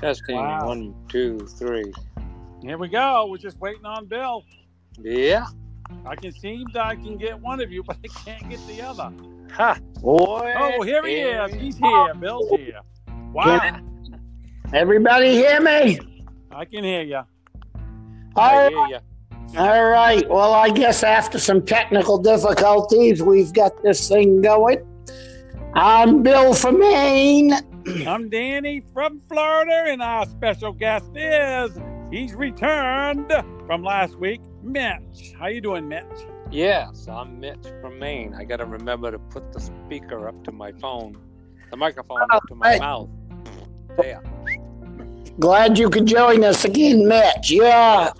Testing 0.00 0.36
Wow. 0.36 0.66
one, 0.66 0.94
two, 1.08 1.38
three. 1.40 1.92
Here 2.62 2.78
we 2.78 2.88
go. 2.88 3.26
We're 3.30 3.36
just 3.36 3.58
waiting 3.60 3.84
on 3.84 4.06
Bill. 4.06 4.44
Yeah. 4.98 5.46
I 6.06 6.16
can 6.16 6.32
seem 6.32 6.66
that 6.72 6.86
I 6.86 6.94
can 6.94 7.18
get 7.18 7.38
one 7.38 7.60
of 7.60 7.70
you, 7.70 7.82
but 7.86 7.98
I 8.04 8.08
can't 8.24 8.48
get 8.48 8.66
the 8.66 8.80
other. 8.82 9.12
Ha. 9.52 9.78
Boy. 10.00 10.54
Oh, 10.56 10.82
here 10.82 11.04
he 11.06 11.16
is. 11.16 11.54
He's 11.54 11.76
here. 11.76 12.14
Bill's 12.14 12.48
here. 12.50 12.80
Wow. 13.32 13.78
Everybody 14.72 15.32
hear 15.32 15.60
me? 15.60 15.98
I 16.50 16.64
can 16.64 16.84
hear 16.84 17.02
you. 17.02 17.20
I 18.36 18.64
All 18.64 18.68
hear 18.68 18.86
you. 18.88 19.58
All 19.58 19.84
right. 19.90 20.28
Well, 20.30 20.52
I 20.54 20.70
guess 20.70 21.02
after 21.02 21.38
some 21.38 21.66
technical 21.66 22.18
difficulties, 22.18 23.22
we've 23.22 23.52
got 23.52 23.82
this 23.82 24.08
thing 24.08 24.40
going. 24.40 24.78
I'm 25.74 26.22
Bill 26.22 26.54
from 26.54 26.78
Maine. 26.78 27.52
I'm 28.06 28.28
Danny 28.28 28.82
from 28.92 29.20
Florida, 29.28 29.84
and 29.88 30.02
our 30.02 30.26
special 30.26 30.72
guest 30.72 31.06
is 31.14 31.70
he's 32.10 32.34
returned 32.34 33.32
from 33.66 33.82
last 33.82 34.16
week, 34.18 34.40
Mitch. 34.62 35.32
How 35.38 35.46
you 35.46 35.60
doing, 35.60 35.88
Mitch? 35.88 36.04
Yes, 36.50 37.06
I'm 37.08 37.40
Mitch 37.40 37.64
from 37.80 37.98
Maine. 37.98 38.34
I 38.34 38.44
got 38.44 38.56
to 38.58 38.66
remember 38.66 39.10
to 39.10 39.18
put 39.18 39.52
the 39.52 39.60
speaker 39.60 40.28
up 40.28 40.42
to 40.44 40.52
my 40.52 40.72
phone, 40.72 41.16
the 41.70 41.76
microphone 41.76 42.20
up 42.30 42.42
to 42.48 42.54
my 42.54 42.72
Hey. 42.72 42.78
mouth. 42.80 43.08
There. 43.96 44.22
Glad 45.38 45.78
you 45.78 45.88
could 45.88 46.06
join 46.06 46.44
us 46.44 46.64
again, 46.64 47.06
Mitch. 47.08 47.50
Yeah, 47.50 48.10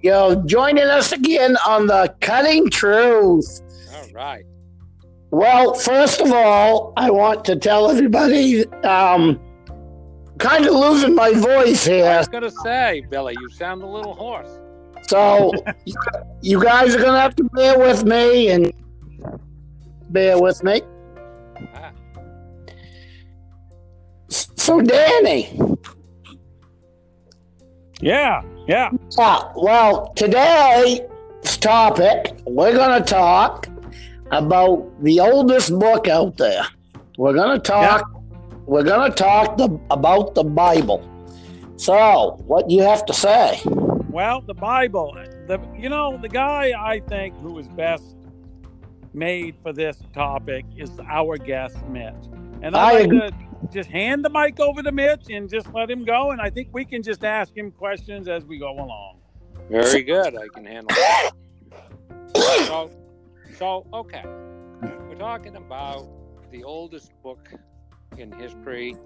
you're 0.00 0.36
joining 0.46 0.84
us 0.84 1.12
again 1.12 1.56
on 1.66 1.86
the 1.86 2.14
Cutting 2.20 2.70
Truth. 2.70 3.60
All 3.92 4.08
right. 4.14 4.44
Well, 5.30 5.74
first 5.74 6.20
of 6.20 6.32
all, 6.32 6.92
I 6.96 7.10
want 7.10 7.44
to 7.46 7.56
tell 7.56 7.90
everybody, 7.90 8.66
um, 8.82 9.40
kind 10.38 10.66
of 10.66 10.74
losing 10.74 11.14
my 11.14 11.32
voice 11.32 11.84
here. 11.86 12.04
I 12.04 12.08
here. 12.08 12.18
was 12.18 12.28
going 12.28 12.42
to 12.42 12.50
say, 12.50 13.04
Billy, 13.10 13.36
you 13.40 13.48
sound 13.50 13.82
a 13.82 13.86
little 13.86 14.14
hoarse. 14.14 14.58
So 15.08 15.52
you 16.42 16.62
guys 16.62 16.94
are 16.94 16.98
going 16.98 17.12
to 17.12 17.20
have 17.20 17.36
to 17.36 17.44
bear 17.44 17.78
with 17.78 18.04
me 18.04 18.50
and 18.50 18.72
bear 20.10 20.40
with 20.40 20.62
me. 20.64 20.82
Ah. 21.74 21.92
So, 24.28 24.80
Danny, 24.80 25.48
Yeah, 28.00 28.42
yeah. 28.66 28.90
yeah, 29.18 29.52
well, 29.56 30.12
today's 30.14 31.00
topic, 31.60 32.32
we're 32.46 32.74
going 32.74 33.02
to 33.02 33.08
talk 33.08 33.68
about 34.30 35.02
the 35.02 35.20
oldest 35.20 35.78
book 35.78 36.08
out 36.08 36.36
there. 36.36 36.66
We're 37.16 37.34
going 37.34 37.60
to 37.60 37.62
talk. 37.62 38.08
We're 38.66 38.84
going 38.84 39.10
to 39.10 39.16
talk 39.16 39.56
the, 39.56 39.78
about 39.90 40.34
the 40.34 40.44
Bible. 40.44 41.06
So, 41.76 42.38
what 42.46 42.68
do 42.68 42.74
you 42.74 42.82
have 42.82 43.04
to 43.06 43.12
say? 43.12 43.60
Well, 43.64 44.42
the 44.42 44.54
Bible. 44.54 45.16
The 45.46 45.60
you 45.76 45.88
know 45.88 46.18
the 46.20 46.28
guy 46.28 46.72
I 46.78 47.00
think 47.00 47.36
who 47.38 47.58
is 47.58 47.68
best 47.68 48.16
made 49.12 49.56
for 49.62 49.72
this 49.72 49.98
topic 50.12 50.64
is 50.76 50.90
our 51.08 51.36
guest 51.36 51.76
Mitch, 51.88 52.14
and 52.62 52.76
I 52.76 52.90
I'd 52.90 53.12
like 53.12 53.30
to 53.30 53.32
just 53.72 53.90
hand 53.90 54.24
the 54.24 54.30
mic 54.30 54.60
over 54.60 54.82
to 54.82 54.92
Mitch 54.92 55.30
and 55.30 55.48
just 55.48 55.72
let 55.72 55.90
him 55.90 56.04
go. 56.04 56.30
And 56.30 56.40
I 56.40 56.50
think 56.50 56.68
we 56.72 56.84
can 56.84 57.02
just 57.02 57.24
ask 57.24 57.56
him 57.56 57.70
questions 57.70 58.28
as 58.28 58.44
we 58.44 58.58
go 58.58 58.72
along. 58.72 59.18
Very 59.68 60.02
good. 60.02 60.36
I 60.36 60.48
can 60.54 60.64
handle 60.64 60.88
that. 60.88 61.30
So, 62.36 62.90
so 63.60 63.86
okay. 63.92 64.22
We're 64.82 65.18
talking 65.18 65.54
about 65.54 66.08
the 66.50 66.64
oldest 66.64 67.12
book 67.22 67.46
in 68.16 68.32
history, 68.32 68.96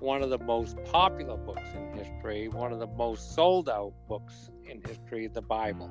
one 0.00 0.20
of 0.24 0.30
the 0.30 0.38
most 0.38 0.76
popular 0.86 1.36
books 1.36 1.68
in 1.76 1.96
history, 1.96 2.48
one 2.48 2.72
of 2.72 2.80
the 2.80 2.88
most 2.88 3.36
sold 3.36 3.68
out 3.68 3.92
books 4.08 4.50
in 4.68 4.82
history, 4.84 5.28
the 5.28 5.42
Bible. 5.42 5.88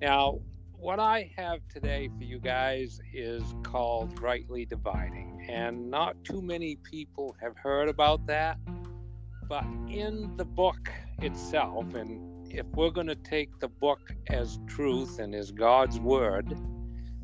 Now, 0.00 0.38
what 0.78 1.00
I 1.00 1.32
have 1.36 1.58
today 1.68 2.08
for 2.16 2.22
you 2.22 2.38
guys 2.38 3.00
is 3.12 3.42
called 3.64 4.22
Rightly 4.22 4.64
Dividing, 4.64 5.44
and 5.50 5.90
not 5.90 6.22
too 6.22 6.40
many 6.40 6.76
people 6.76 7.34
have 7.40 7.56
heard 7.56 7.88
about 7.88 8.26
that. 8.28 8.58
But 9.48 9.64
in 9.88 10.36
the 10.36 10.44
book 10.44 10.88
itself, 11.20 11.94
and 11.94 12.48
if 12.48 12.66
we're 12.76 12.90
going 12.90 13.08
to 13.08 13.16
take 13.16 13.58
the 13.58 13.68
book 13.68 14.14
as 14.28 14.60
truth 14.68 15.18
and 15.18 15.34
as 15.34 15.50
God's 15.50 15.98
word, 15.98 16.56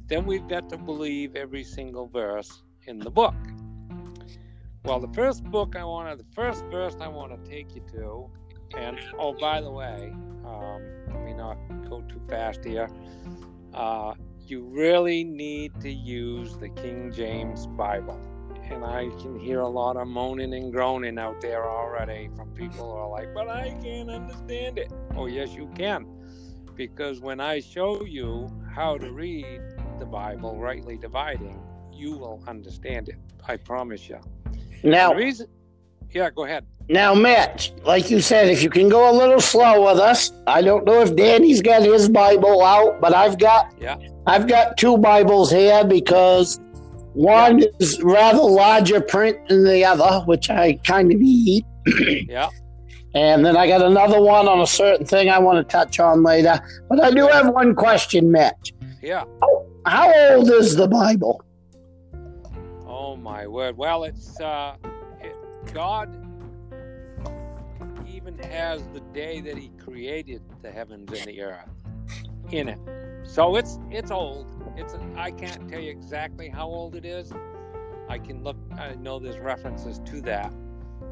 then 0.07 0.27
we've 0.27 0.47
got 0.49 0.69
to 0.71 0.77
believe 0.77 1.35
every 1.37 1.65
single 1.65 2.07
verse 2.07 2.63
in 2.87 2.99
the 2.99 3.11
book. 3.11 3.35
Well, 4.85 5.01
the 5.01 5.13
first 5.15 5.45
book 5.45 5.77
I 5.77 5.85
want 5.85 6.11
to, 6.11 6.23
the 6.23 6.31
first 6.35 6.65
verse 6.67 6.95
I 7.01 7.09
want 7.09 7.33
to 7.33 7.51
take 7.51 7.75
you 7.75 7.83
to, 7.93 8.31
and 8.79 8.99
oh, 9.19 9.33
by 9.33 9.61
the 9.61 9.71
way, 9.71 10.13
um, 10.45 10.83
let 11.09 11.25
me 11.25 11.33
not 11.33 11.57
go 11.89 12.03
too 12.03 12.21
fast 12.29 12.65
here. 12.65 12.89
Uh, 13.73 14.15
you 14.47 14.65
really 14.65 15.25
need 15.25 15.81
to 15.81 15.91
use 15.91 16.57
the 16.59 16.69
King 16.69 17.11
James 17.13 17.67
Bible. 17.67 18.21
And 18.71 18.85
I 18.85 19.09
can 19.21 19.39
hear 19.39 19.61
a 19.61 19.69
lot 19.69 19.97
of 19.97 20.07
moaning 20.09 20.55
and 20.55 20.73
groaning 20.73 21.19
out 21.19 21.41
there 21.41 21.69
already 21.69 22.31
from 22.37 22.51
people 22.51 22.91
who 22.91 22.97
are 22.97 23.09
like, 23.09 23.35
but 23.35 23.49
I 23.49 23.77
can't 23.83 24.11
understand 24.11 24.79
it. 24.79 24.93
Oh, 25.15 25.27
yes, 25.27 25.55
you 25.55 25.71
can. 25.75 26.07
Because 26.75 27.21
when 27.21 27.41
I 27.41 27.61
show 27.61 28.05
you 28.05 28.51
how 28.75 28.99
to 28.99 29.13
read 29.13 29.61
the 30.05 30.11
Bible, 30.11 30.57
rightly 30.59 30.97
dividing, 30.99 31.59
you 31.91 32.17
will 32.17 32.43
understand 32.47 33.09
it. 33.09 33.17
I 33.49 33.57
promise 33.57 34.07
you. 34.09 34.19
Now, 34.83 35.15
reason, 35.15 35.47
yeah, 36.13 36.29
go 36.31 36.45
ahead. 36.45 36.67
Now, 36.89 37.15
Mitch, 37.15 37.73
like 37.85 38.11
you 38.11 38.21
said, 38.21 38.49
if 38.49 38.63
you 38.63 38.69
can 38.69 38.91
go 38.91 39.11
a 39.11 39.15
little 39.17 39.41
slow 39.41 39.87
with 39.91 39.99
us, 39.99 40.31
I 40.47 40.61
don't 40.61 40.85
know 40.85 41.01
if 41.01 41.17
Danny's 41.17 41.63
got 41.63 41.83
his 41.83 42.09
Bible 42.11 42.63
out, 42.63 43.01
but 43.01 43.15
I've 43.15 43.39
got 43.39 43.73
Yeah. 43.81 43.97
I've 44.27 44.47
got 44.47 44.77
two 44.77 44.99
Bibles 44.99 45.51
here 45.51 45.85
because 45.85 46.61
one 47.15 47.63
is 47.81 48.03
rather 48.03 48.43
larger 48.43 49.01
print 49.01 49.39
than 49.49 49.65
the 49.65 49.85
other, 49.87 50.21
which 50.27 50.51
I 50.51 50.75
kind 50.85 51.11
of 51.13 51.19
need, 51.19 51.65
Yeah. 52.29 52.51
and 53.15 53.45
then 53.45 53.57
I 53.57 53.67
got 53.67 53.81
another 53.81 54.21
one 54.21 54.49
on 54.49 54.61
a 54.61 54.67
certain 54.67 55.07
thing 55.07 55.31
I 55.31 55.39
want 55.39 55.67
to 55.67 55.73
touch 55.73 55.99
on 55.99 56.23
later. 56.23 56.61
But 56.91 57.03
I 57.03 57.11
do 57.11 57.27
have 57.29 57.49
one 57.49 57.75
question, 57.75 58.31
Mitch. 58.31 58.75
Yeah. 59.03 59.25
How 59.41 59.64
old 59.87 60.51
is 60.51 60.77
the 60.77 60.89
Bible? 60.89 61.45
Oh 62.87 63.17
my 63.17 63.47
word. 63.47 63.77
Well, 63.77 64.05
it's 64.05 64.41
uh, 64.41 64.77
it, 65.21 65.37
God 65.73 66.09
even 68.07 68.39
has 68.39 68.87
the 68.89 69.01
day 69.13 69.41
that 69.41 69.57
He 69.57 69.71
created 69.83 70.43
the 70.63 70.71
heavens 70.71 71.13
and 71.13 71.27
the 71.27 71.43
earth 71.43 71.69
in 72.51 72.69
it. 72.69 72.79
So 73.25 73.57
it's 73.57 73.79
it's 73.91 74.11
old. 74.11 74.47
It's 74.77 74.95
I 75.17 75.31
can't 75.31 75.69
tell 75.69 75.81
you 75.81 75.91
exactly 75.91 76.49
how 76.49 76.67
old 76.67 76.95
it 76.97 77.05
is. 77.05 77.33
I 78.09 78.19
can 78.19 78.43
look. 78.43 78.57
I 78.79 78.95
know 78.95 79.19
there's 79.19 79.39
references 79.39 80.01
to 80.07 80.21
that. 80.23 80.53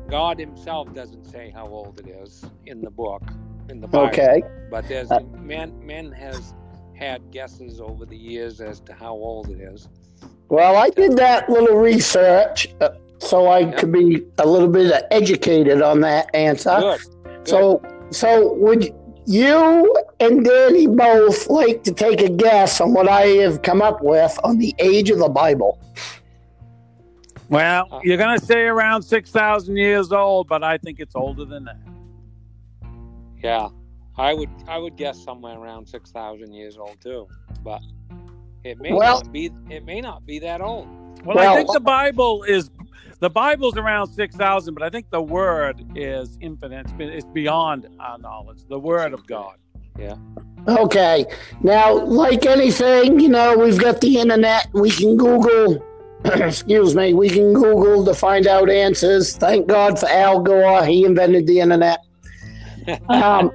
God 0.09 0.39
Himself 0.39 0.93
doesn't 0.95 1.25
say 1.25 1.51
how 1.51 1.67
old 1.67 2.01
it 2.01 2.09
is 2.09 2.45
in 2.67 2.83
the 2.83 2.91
book 2.91 3.23
in 3.69 3.81
the 3.81 3.89
Bible. 3.89 4.09
Okay. 4.09 4.43
But 4.71 4.89
there's 4.89 5.11
Uh, 5.11 5.21
man 5.41 5.75
men 5.85 6.13
has 6.13 6.55
had 7.03 7.31
guesses 7.31 7.81
over 7.81 8.05
the 8.07 8.17
years 8.17 8.61
as 8.61 8.81
to 8.81 8.93
how 8.95 9.13
old 9.13 9.51
it 9.51 9.61
is. 9.61 9.89
Well, 10.49 10.77
I 10.77 10.91
did 10.91 11.17
that 11.17 11.49
little 11.49 11.77
research 11.77 12.69
uh, 12.81 12.91
so 13.19 13.47
I 13.47 13.61
Yeah. 13.61 13.73
could 13.73 13.93
be 13.93 14.25
a 14.39 14.47
little 14.47 14.69
bit 14.69 15.05
educated 15.11 15.81
on 15.83 16.01
that 16.01 16.35
answer. 16.35 16.77
Good. 16.81 17.01
So, 17.49 17.83
so 18.11 18.53
would 18.55 18.93
you 19.27 19.97
and 20.21 20.45
Danny 20.45 20.87
both 20.87 21.49
like 21.49 21.83
to 21.85 21.93
take 21.93 22.21
a 22.21 22.29
guess 22.29 22.81
on 22.81 22.93
what 22.93 23.09
I 23.09 23.27
have 23.43 23.63
come 23.63 23.81
up 23.81 24.03
with 24.03 24.37
on 24.45 24.59
the 24.59 24.75
age 24.79 25.11
of 25.11 25.19
the 25.19 25.29
Bible? 25.29 25.79
Well, 27.49 27.87
Uh, 27.91 28.01
you're 28.03 28.17
gonna 28.17 28.39
say 28.41 28.63
around 28.65 29.03
six 29.03 29.31
thousand 29.31 29.77
years 29.77 30.11
old, 30.13 30.49
but 30.49 30.63
I 30.65 30.79
think 30.79 31.01
it's 31.01 31.15
older 31.15 31.45
than 31.45 31.65
that. 31.67 31.77
Yeah, 33.43 33.69
I 34.17 34.35
would 34.35 34.51
I 34.69 34.79
would 34.79 34.97
guess 34.97 35.23
somewhere 35.23 35.59
around 35.59 35.87
six 35.87 36.11
thousand 36.11 36.53
years 36.53 36.77
old 36.77 36.97
too, 37.03 37.27
but 37.65 37.81
it 38.65 38.79
may 38.81 38.93
Well- 38.93 39.23
not 39.23 39.33
be 39.33 39.51
it 39.71 39.85
may 39.85 40.01
not 40.01 40.27
be 40.27 40.39
that 40.41 40.61
old. 40.61 40.87
Well, 41.25 41.37
Well- 41.37 41.53
I 41.53 41.57
think 41.57 41.73
the 41.73 41.81
Bible 41.81 42.43
is 42.43 42.71
the 43.21 43.31
Bible's 43.31 43.77
around 43.77 44.09
six 44.09 44.37
thousand, 44.37 44.75
but 44.75 44.83
I 44.83 44.91
think 44.91 45.11
the 45.11 45.23
Word 45.23 45.83
is 45.95 46.37
infinite. 46.41 46.87
It's, 46.87 46.93
be- 46.93 47.05
it's 47.05 47.27
beyond 47.33 47.89
our 48.01 48.19
knowledge. 48.19 48.59
The 48.69 48.79
Word 48.79 49.15
of 49.15 49.27
God. 49.27 49.55
Yeah. 49.99 50.17
Okay. 50.69 51.27
Now, 51.63 51.93
like 51.95 52.47
anything, 52.47 53.19
you 53.21 53.29
know, 53.29 53.57
we've 53.59 53.79
got 53.81 54.01
the 54.01 54.19
internet. 54.19 54.69
We 54.73 54.91
can 54.91 55.17
Google. 55.17 55.85
excuse 56.25 56.95
me. 56.95 57.15
We 57.15 57.29
can 57.31 57.53
Google 57.53 58.05
to 58.05 58.15
find 58.15 58.47
out 58.47 58.71
answers. 58.71 59.37
Thank 59.37 59.67
God 59.67 59.99
for 59.99 60.09
Al 60.09 60.41
Gore. 60.41 60.85
He 60.85 61.05
invented 61.05 61.47
the 61.47 61.61
internet. 61.61 62.01
Um, 63.09 63.53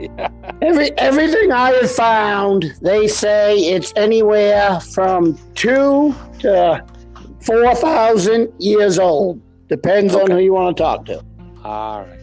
yeah. 0.00 0.28
Every 0.62 0.90
everything 0.98 1.52
I 1.52 1.70
have 1.72 1.90
found, 1.90 2.74
they 2.82 3.06
say 3.08 3.56
it's 3.58 3.92
anywhere 3.96 4.80
from 4.80 5.38
two 5.54 6.14
to 6.40 6.84
four 7.44 7.74
thousand 7.74 8.52
years 8.58 8.98
old. 8.98 9.40
Depends 9.68 10.14
on 10.14 10.30
who 10.30 10.38
you 10.38 10.52
want 10.52 10.76
to 10.76 10.82
talk 10.82 11.04
to. 11.06 11.22
All 11.64 12.02
right. 12.02 12.18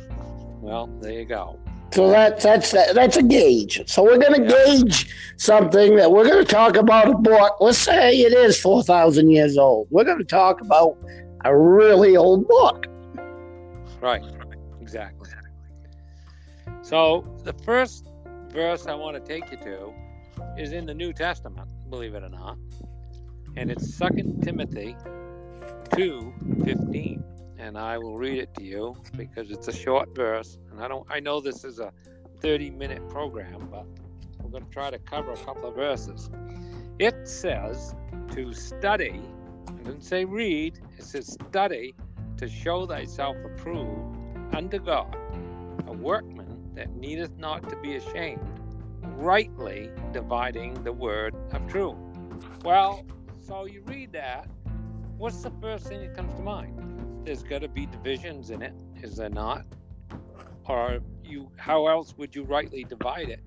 Well, 0.62 0.88
there 1.02 1.12
you 1.14 1.26
go. 1.26 1.60
So 1.94 2.10
that's 2.10 2.44
that's 2.44 2.72
that's 2.72 3.18
a 3.18 3.24
gauge. 3.24 3.82
So 3.90 4.04
we're 4.04 4.18
going 4.18 4.34
to 4.48 4.54
Yeah. 4.54 4.66
gauge 4.66 5.14
something 5.38 5.96
that 5.96 6.12
we're 6.12 6.26
going 6.28 6.46
to 6.46 6.52
talk 6.52 6.76
about 6.76 7.08
a 7.10 7.18
book. 7.18 7.56
Let's 7.60 7.78
say 7.80 8.18
it 8.20 8.34
is 8.34 8.60
four 8.60 8.84
thousand 8.84 9.30
years 9.32 9.58
old. 9.58 9.88
We're 9.90 10.04
going 10.04 10.20
to 10.20 10.26
talk 10.26 10.62
about 10.62 10.98
a 11.46 11.56
really 11.58 12.18
old 12.18 12.48
book. 12.48 12.86
Right. 14.02 14.24
Exactly. 14.82 15.17
So 16.88 17.26
the 17.44 17.52
first 17.66 18.06
verse 18.48 18.88
I 18.88 18.96
want 18.96 19.18
to 19.18 19.20
take 19.20 19.52
you 19.52 19.58
to 19.58 19.94
is 20.58 20.72
in 20.72 20.86
the 20.86 20.94
New 20.94 21.12
Testament, 21.12 21.68
believe 21.90 22.14
it 22.14 22.24
or 22.24 22.30
not. 22.30 22.58
And 23.58 23.70
it's 23.70 23.94
Second 23.94 24.42
Timothy 24.42 24.96
2 25.94 26.34
15. 26.64 27.26
And 27.60 27.78
I 27.78 27.98
will 27.98 28.18
read 28.18 28.40
it 28.40 28.54
to 28.56 28.64
you 28.64 28.96
because 29.18 29.52
it's 29.52 29.68
a 29.68 29.74
short 29.74 30.16
verse. 30.16 30.60
And 30.72 30.82
I 30.82 30.88
don't 30.88 31.06
I 31.10 31.20
know 31.20 31.42
this 31.42 31.66
is 31.66 31.80
a 31.80 31.92
30 32.40 32.70
minute 32.70 33.10
program, 33.10 33.68
but 33.70 33.86
we're 34.42 34.52
going 34.52 34.64
to 34.66 34.72
try 34.72 34.90
to 34.90 35.00
cover 35.00 35.34
a 35.34 35.38
couple 35.44 35.68
of 35.68 35.76
verses. 35.76 36.30
It 37.00 37.28
says 37.28 37.96
to 38.32 38.54
study, 38.54 39.22
it 39.68 39.84
doesn't 39.84 40.06
say 40.06 40.24
read, 40.24 40.80
it 40.98 41.04
says 41.04 41.34
study 41.34 41.96
to 42.38 42.48
show 42.48 42.86
thyself 42.86 43.36
approved 43.44 44.16
unto 44.56 44.80
God, 44.80 45.14
a 45.86 45.92
workman 45.92 46.37
that 46.78 46.96
needeth 46.96 47.36
not 47.38 47.68
to 47.70 47.76
be 47.78 47.96
ashamed, 47.96 48.40
rightly 49.02 49.90
dividing 50.14 50.76
the 50.84 50.94
word 50.94 51.36
of 51.52 51.68
truth. 51.68 51.98
Well, 52.64 53.04
so 53.46 53.66
you 53.66 53.82
read 53.88 54.12
that, 54.14 54.48
what's 55.18 55.42
the 55.42 55.52
first 55.60 55.88
thing 55.88 56.02
that 56.02 56.16
comes 56.16 56.34
to 56.36 56.42
mind? 56.42 57.26
There's 57.26 57.44
got 57.44 57.62
to 57.62 57.68
be 57.68 57.88
divisions 57.88 58.52
in 58.52 58.62
it, 58.62 58.74
is 59.02 59.16
there 59.18 59.30
not? 59.30 59.66
Or 60.70 61.00
you, 61.24 61.52
how 61.58 61.88
else 61.88 62.16
would 62.18 62.36
you 62.36 62.44
rightly 62.44 62.84
divide 62.84 63.30
it 63.30 63.42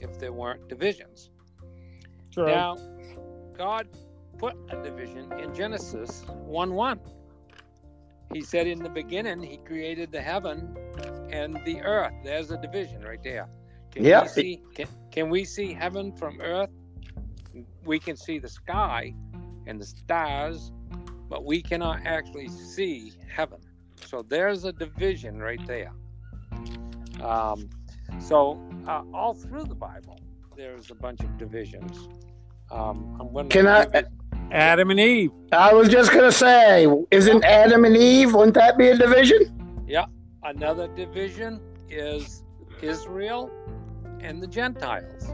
if 0.00 0.18
there 0.18 0.32
weren't 0.32 0.68
divisions? 0.68 1.30
True. 2.32 2.46
Now, 2.46 2.78
God 3.56 3.88
put 4.38 4.56
a 4.70 4.82
division 4.82 5.30
in 5.34 5.54
Genesis 5.54 6.24
1 6.26 6.72
1. 6.72 7.00
He 8.32 8.40
said 8.40 8.66
in 8.66 8.82
the 8.82 8.88
beginning, 8.88 9.42
He 9.42 9.58
created 9.58 10.12
the 10.12 10.22
heaven 10.22 10.74
and 11.32 11.58
the 11.64 11.80
earth. 11.82 12.12
There's 12.24 12.50
a 12.50 12.56
division 12.60 13.02
right 13.02 13.22
there. 13.22 13.48
Can 13.92 14.04
Yeah. 14.04 14.22
we 14.22 14.28
see 14.28 14.62
can, 14.74 14.86
can 15.10 15.30
we 15.30 15.44
see 15.44 15.72
heaven 15.72 16.12
from 16.12 16.40
earth? 16.40 16.70
We 17.84 17.98
can 17.98 18.16
see 18.16 18.38
the 18.38 18.48
sky 18.48 19.14
and 19.66 19.80
the 19.80 19.84
stars, 19.86 20.70
but 21.28 21.44
we 21.44 21.62
cannot 21.62 22.00
actually 22.04 22.48
see 22.48 23.12
heaven. 23.34 23.58
So 24.06 24.22
there's 24.22 24.64
a 24.64 24.72
division 24.72 25.38
right 25.40 25.64
there. 25.66 25.92
Um, 27.22 27.68
so 28.18 28.60
uh, 28.86 29.02
all 29.12 29.34
through 29.34 29.64
the 29.64 29.74
Bible, 29.74 30.18
there's 30.56 30.90
a 30.90 30.94
bunch 30.94 31.20
of 31.20 31.36
divisions. 31.38 32.08
Um, 32.70 33.16
I'm 33.20 33.32
going 33.32 33.48
Can 33.48 33.66
I- 33.66 33.84
to 33.86 34.08
Adam 34.52 34.90
and 34.90 34.98
Eve. 35.00 35.30
I 35.52 35.72
was 35.74 35.88
just 35.88 36.12
going 36.12 36.24
to 36.24 36.32
say, 36.32 36.86
isn't 37.10 37.44
Adam 37.44 37.84
and 37.84 37.96
Eve? 37.96 38.34
Wouldn't 38.34 38.54
that 38.54 38.76
be 38.78 38.88
a 38.88 38.96
division? 38.96 39.56
Another 40.42 40.88
division 40.88 41.60
is 41.88 42.44
Israel 42.82 43.50
and 44.20 44.42
the 44.42 44.46
Gentiles. 44.46 45.32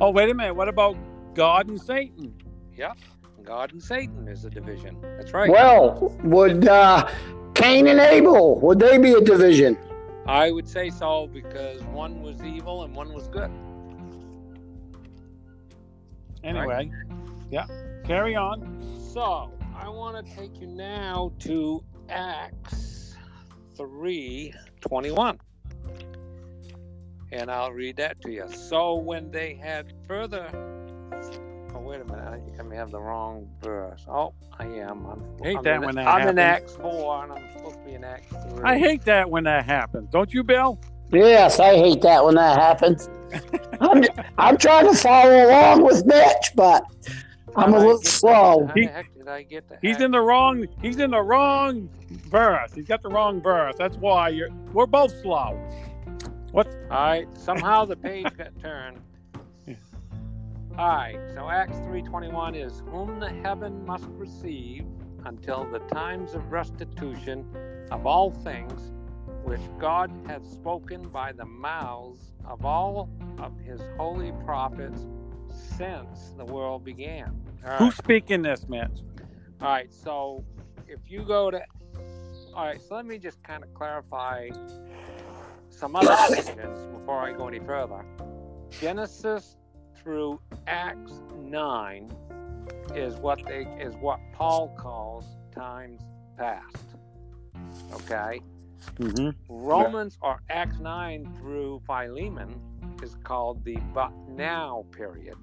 Oh, 0.00 0.10
wait 0.10 0.30
a 0.30 0.34
minute. 0.34 0.54
What 0.54 0.68
about 0.68 0.96
God 1.34 1.68
and 1.68 1.80
Satan? 1.80 2.34
Yep. 2.76 2.96
God 3.42 3.72
and 3.72 3.82
Satan 3.82 4.28
is 4.28 4.44
a 4.44 4.50
division. 4.50 4.96
That's 5.16 5.32
right. 5.32 5.50
Well, 5.50 6.16
would 6.22 6.68
uh, 6.68 7.10
Cain 7.54 7.86
and 7.88 8.00
Abel 8.00 8.60
would 8.60 8.78
they 8.78 8.98
be 8.98 9.12
a 9.12 9.20
division? 9.20 9.76
I 10.26 10.52
would 10.52 10.68
say 10.68 10.90
so 10.90 11.26
because 11.26 11.82
one 11.84 12.22
was 12.22 12.42
evil 12.42 12.84
and 12.84 12.94
one 12.94 13.12
was 13.12 13.28
good. 13.28 13.50
Anyway, 16.44 16.90
yeah. 17.50 17.66
Carry 18.04 18.36
on. 18.36 18.80
So 19.12 19.52
I 19.76 19.88
want 19.88 20.24
to 20.24 20.36
take 20.36 20.60
you 20.60 20.66
now 20.68 21.32
to 21.40 21.82
Acts 22.08 22.91
three 23.76 24.54
twenty 24.80 25.10
one. 25.10 25.38
And 27.30 27.50
I'll 27.50 27.72
read 27.72 27.96
that 27.96 28.20
to 28.22 28.30
you. 28.30 28.46
So 28.52 28.94
when 28.94 29.30
they 29.30 29.54
had 29.54 29.92
further 30.06 30.50
Oh 31.74 31.80
wait 31.80 32.00
a 32.00 32.04
minute, 32.04 32.28
I 32.28 32.38
think 32.38 32.60
I 32.60 32.62
may 32.62 32.76
have 32.76 32.90
the 32.90 33.00
wrong 33.00 33.48
verse. 33.62 34.04
Oh, 34.06 34.34
I 34.58 34.66
am. 34.66 35.06
I'm, 35.06 35.24
Hate 35.42 35.56
I'm 35.56 35.64
that 35.64 35.76
in, 35.76 35.82
when 35.82 35.94
that 35.94 36.06
I'm 36.06 36.28
in 36.28 36.36
happens. 36.36 36.72
Acts 36.72 36.76
four 36.76 37.24
and 37.24 37.32
I'm 37.32 37.50
supposed 37.56 37.78
to 37.78 37.84
be 37.86 37.94
in 37.94 38.04
Acts 38.04 38.28
three. 38.28 38.62
I 38.62 38.78
hate 38.78 39.04
that 39.04 39.30
when 39.30 39.44
that 39.44 39.64
happens. 39.64 40.10
Don't 40.10 40.32
you, 40.34 40.44
Bill? 40.44 40.78
Yes, 41.10 41.58
I 41.60 41.74
hate 41.76 42.02
that 42.02 42.24
when 42.24 42.34
that 42.34 42.58
happens. 42.58 43.08
I'm, 43.80 44.04
I'm 44.36 44.58
trying 44.58 44.86
to 44.86 44.94
follow 44.94 45.46
along 45.46 45.82
with 45.82 46.04
Mitch, 46.04 46.52
but 46.54 46.84
I'm 47.56 47.74
a 47.74 47.78
little 47.78 48.02
slow. 48.02 48.68
He- 48.74 48.86
the 48.86 48.92
heck 48.92 49.14
did 49.14 49.28
I 49.28 49.42
get 49.42 49.68
to 49.68 49.78
He's 49.82 50.00
in 50.00 50.10
the 50.10 50.20
wrong. 50.20 50.66
He's 50.80 50.98
in 50.98 51.10
the 51.10 51.22
wrong 51.22 51.88
verse. 52.10 52.72
He's 52.74 52.86
got 52.86 53.02
the 53.02 53.08
wrong 53.08 53.40
verse. 53.42 53.74
That's 53.78 53.96
why 53.98 54.28
you're. 54.30 54.50
We're 54.72 54.86
both 54.86 55.12
slow. 55.20 55.58
What? 56.52 56.66
All 56.90 56.98
right. 56.98 57.28
Somehow 57.36 57.84
the 57.84 57.96
page 57.96 58.26
got 58.36 58.58
turned. 58.60 58.98
All 60.78 60.88
right. 60.88 61.18
So 61.34 61.48
Acts 61.50 61.78
three 61.80 62.02
twenty 62.02 62.28
one 62.28 62.54
is 62.54 62.82
whom 62.90 63.20
the 63.20 63.28
heaven 63.28 63.84
must 63.84 64.06
receive 64.10 64.84
until 65.24 65.64
the 65.70 65.78
times 65.80 66.34
of 66.34 66.50
restitution 66.50 67.44
of 67.90 68.06
all 68.06 68.30
things 68.30 68.92
which 69.44 69.60
God 69.78 70.10
hath 70.26 70.46
spoken 70.46 71.08
by 71.08 71.32
the 71.32 71.44
mouths 71.44 72.32
of 72.46 72.64
all 72.64 73.08
of 73.38 73.58
his 73.58 73.80
holy 73.96 74.32
prophets 74.44 75.06
since 75.52 76.32
the 76.36 76.44
world 76.44 76.84
began. 76.84 77.40
All 77.64 77.70
right. 77.70 77.78
Who's 77.78 77.96
speaking 77.96 78.42
this, 78.42 78.68
Mitch? 78.68 78.90
All 79.60 79.68
right, 79.68 79.92
so 79.92 80.44
if 80.88 81.00
you 81.08 81.22
go 81.22 81.50
to, 81.50 81.60
all 82.54 82.66
right, 82.66 82.80
so 82.80 82.96
let 82.96 83.06
me 83.06 83.18
just 83.18 83.42
kind 83.42 83.62
of 83.62 83.72
clarify 83.74 84.50
some 85.70 85.96
other 85.96 86.08
questions 86.26 86.86
before 86.86 87.20
I 87.20 87.32
go 87.32 87.48
any 87.48 87.60
further. 87.60 88.04
Genesis 88.80 89.56
through 89.96 90.40
Acts 90.66 91.20
nine 91.36 92.12
is 92.94 93.16
what 93.16 93.44
they 93.46 93.66
is 93.80 93.94
what 93.96 94.18
Paul 94.32 94.74
calls 94.78 95.26
times 95.54 96.00
past. 96.36 96.96
Okay, 97.94 98.40
Mm-hmm. 98.98 99.30
Romans 99.48 100.18
or 100.22 100.40
Acts 100.50 100.78
nine 100.78 101.32
through 101.38 101.82
Philemon 101.86 102.60
is 103.02 103.16
called 103.24 103.64
the 103.64 103.76
but 103.94 104.12
now 104.28 104.84
period. 104.92 105.36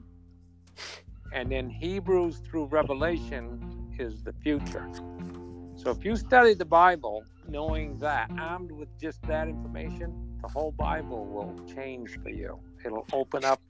And 1.34 1.51
then 1.51 1.69
Hebrews 1.69 2.41
through 2.50 2.65
Revelation 2.65 3.91
is 4.00 4.24
the 4.24 4.34
future. 4.34 4.89
So 5.75 5.91
if 5.91 6.03
you 6.03 6.15
study 6.15 6.53
the 6.53 6.65
Bible 6.65 7.24
knowing 7.48 7.98
that, 8.00 8.29
armed 8.39 8.72
with 8.72 8.89
just 9.00 9.22
that 9.24 9.48
information, 9.48 10.38
the 10.41 10.48
whole 10.48 10.72
Bible 10.72 11.25
will 11.25 11.55
change 11.65 12.19
for 12.22 12.29
you. 12.29 12.60
It'll 12.86 13.05
open 13.13 13.43
up 13.46 13.62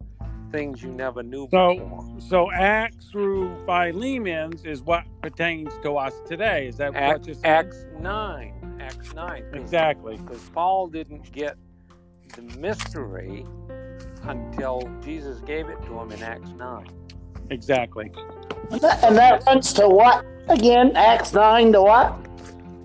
things 0.51 0.81
you 0.81 0.91
never 0.91 1.21
knew 1.21 1.47
So- 1.51 1.75
before. 1.75 2.05
So 2.19 2.51
Acts 2.51 3.09
through 3.11 3.55
Philemons 3.65 4.65
is 4.65 4.81
what 4.81 5.03
pertains 5.21 5.71
to 5.83 5.97
us 5.97 6.13
today. 6.27 6.67
Is 6.67 6.77
that 6.77 6.93
what 6.93 7.25
you're 7.25 7.35
saying? 7.35 7.45
Acts 7.45 7.85
9. 7.99 8.53
Acts 8.79 9.13
9. 9.13 9.45
Exactly. 9.53 10.17
Because 10.17 10.41
Paul 10.49 10.87
didn't 10.87 11.31
get 11.31 11.57
the 12.35 12.41
mystery 12.59 13.45
until 14.23 14.89
Jesus 15.01 15.39
gave 15.41 15.69
it 15.69 15.81
to 15.85 15.99
him 15.99 16.11
in 16.11 16.21
Acts 16.23 16.49
9. 16.51 16.87
Exactly. 17.49 18.11
And 18.71 18.81
that, 18.81 19.03
and 19.03 19.17
that 19.17 19.43
runs 19.45 19.73
to 19.73 19.87
what 19.87 20.25
again? 20.49 20.95
Acts 20.95 21.33
nine 21.33 21.71
to 21.73 21.81
what? 21.81 22.15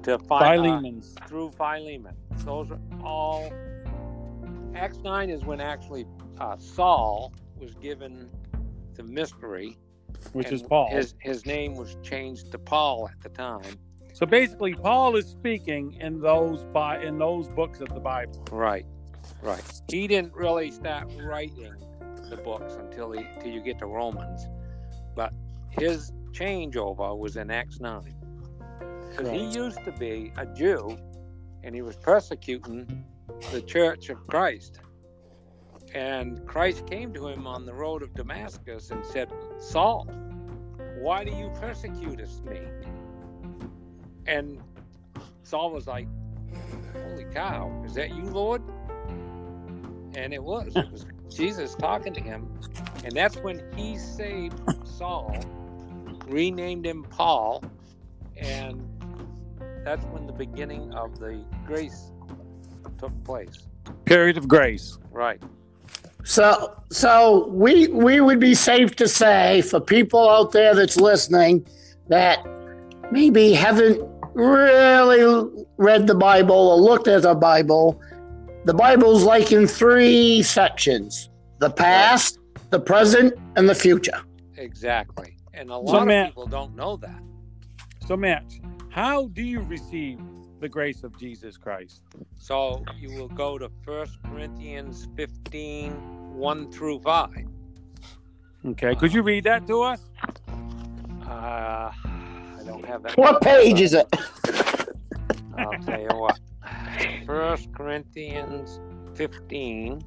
To 0.05 0.19
Philemon. 0.19 0.65
Philemons. 0.65 1.15
through 1.29 1.51
Philemon. 1.51 2.15
Those 2.39 2.71
are 2.71 2.79
all. 3.03 3.53
Acts 4.75 4.99
9 4.99 5.31
is 5.31 5.45
when 5.45 5.61
actually 5.61 6.07
uh, 6.41 6.57
Saul 6.59 7.33
was 7.61 7.75
given 7.75 8.29
the 8.95 9.03
mystery. 9.03 9.79
which 10.33 10.51
is 10.51 10.63
Paul. 10.63 10.89
His, 10.91 11.15
his 11.21 11.47
name 11.47 11.77
was 11.77 11.97
changed 12.03 12.51
to 12.53 12.59
Paul 12.59 13.09
at 13.09 13.21
the 13.21 13.29
time. 13.29 13.77
So 14.14 14.26
basically, 14.26 14.75
Paul 14.75 15.16
is 15.16 15.26
speaking 15.26 15.94
in 16.00 16.21
those 16.21 16.62
by 16.73 17.02
in 17.02 17.18
those 17.18 17.49
books 17.49 17.80
of 17.80 17.88
the 17.88 17.99
Bible. 17.99 18.47
Right, 18.52 18.87
right. 19.42 19.61
He 19.88 20.06
didn't 20.06 20.33
really 20.35 20.71
start 20.71 21.11
writing 21.21 21.75
the 22.30 22.37
books 22.37 22.75
until 22.75 23.11
he 23.11 23.25
until 23.25 23.50
you 23.50 23.61
get 23.61 23.80
to 23.80 23.87
Romans, 23.87 24.47
but 25.16 25.33
his 25.71 26.12
changeover 26.30 27.18
was 27.18 27.37
in 27.37 27.50
Acts 27.50 27.80
nine, 27.80 28.14
because 29.09 29.30
he 29.30 29.47
used 29.47 29.85
to 29.85 29.90
be 29.90 30.33
a 30.37 30.47
Jew, 30.47 30.97
and 31.64 31.75
he 31.75 31.83
was 31.83 31.97
persecuting 31.97 33.04
the 33.50 33.62
Church 33.62 34.11
of 34.11 34.25
Christ, 34.28 34.78
and 35.92 36.47
Christ 36.47 36.87
came 36.87 37.12
to 37.14 37.26
him 37.26 37.49
on 37.49 37.66
the 37.66 37.75
road 37.75 38.00
of 38.04 38.14
Damascus 38.14 38.92
and 38.92 39.04
said, 39.04 39.33
"Saul, 39.59 40.06
why 41.00 41.25
do 41.25 41.33
you 41.33 41.50
persecute 41.61 42.21
me?" 42.44 42.61
And 44.26 44.61
Saul 45.43 45.71
was 45.71 45.87
like, 45.87 46.07
Holy 46.93 47.25
cow, 47.33 47.83
is 47.85 47.95
that 47.95 48.14
you, 48.14 48.25
Lord? 48.25 48.62
and 50.16 50.33
it 50.33 50.43
was. 50.43 50.75
It 50.75 50.90
was 50.90 51.07
Jesus 51.35 51.75
talking 51.75 52.14
to 52.14 52.21
him, 52.21 52.49
and 53.04 53.12
that's 53.12 53.37
when 53.38 53.62
he 53.76 53.99
saved 53.99 54.61
Saul, 54.87 55.37
renamed 56.26 56.87
him 56.87 57.04
Paul, 57.11 57.64
and 58.37 58.88
that's 59.85 60.04
when 60.07 60.26
the 60.26 60.33
beginning 60.33 60.93
of 60.95 61.19
the 61.19 61.45
grace 61.66 62.12
took 62.99 63.12
place. 63.25 63.66
Period 64.04 64.38
of 64.38 64.49
grace. 64.49 64.99
Right. 65.11 65.43
So, 66.25 66.75
so 66.90 67.49
we 67.49 67.88
we 67.88 68.21
would 68.21 68.40
be 68.40 68.54
safe 68.54 68.97
to 68.97 69.09
say 69.09 69.61
for 69.62 69.81
people 69.81 70.28
out 70.28 70.52
there 70.52 70.75
that's 70.75 70.97
listening 70.97 71.66
that 72.09 72.45
maybe 73.11 73.52
haven't 73.52 74.00
really 74.35 75.64
read 75.76 76.07
the 76.07 76.14
Bible 76.14 76.55
or 76.71 76.76
looked 76.76 77.09
at 77.09 77.23
the 77.23 77.35
Bible. 77.35 78.00
The 78.64 78.75
Bible's 78.75 79.25
like 79.25 79.53
in 79.53 79.67
three 79.67 80.43
sections: 80.43 81.31
the 81.59 81.71
past, 81.71 82.38
the 82.71 82.81
present, 82.81 83.35
and 83.57 83.69
the 83.69 83.75
future. 83.75 84.21
Exactly. 84.57 85.37
And 85.53 85.71
a 85.71 85.75
So, 85.75 85.81
lot 85.81 86.07
Matt- 86.07 86.29
of 86.29 86.35
people 86.35 86.47
don't 86.47 86.75
know 86.75 86.97
that. 86.97 87.21
So, 88.07 88.17
Matt, 88.17 88.45
how 88.91 89.29
do 89.29 89.43
you 89.43 89.61
receive 89.61 90.19
the 90.61 90.69
grace 90.69 91.05
of 91.05 91.17
Jesus 91.19 91.57
Christ? 91.57 92.03
So 92.38 92.85
you 92.99 93.11
will 93.19 93.29
go 93.29 93.59
to 93.59 93.69
1 93.85 94.07
Corinthians 94.25 95.09
15, 95.17 95.93
1 96.37 96.73
through 96.73 97.00
5. 97.00 97.47
Okay, 98.67 98.95
could 98.95 99.12
you 99.12 99.23
read 99.23 99.45
that 99.45 99.67
to 99.67 99.83
us? 99.83 100.09
Uh, 101.26 101.91
I 102.64 102.68
don't 102.68 102.85
have 102.87 103.02
that. 103.02 103.16
What 103.16 103.40
page 103.42 103.80
is 103.80 103.94
it? 103.94 104.06
I'll 105.56 105.78
tell 105.83 106.00
you 106.00 106.09
what. 106.18 106.38
First 107.26 107.73
Corinthians 107.75 108.80
15. 109.14 110.02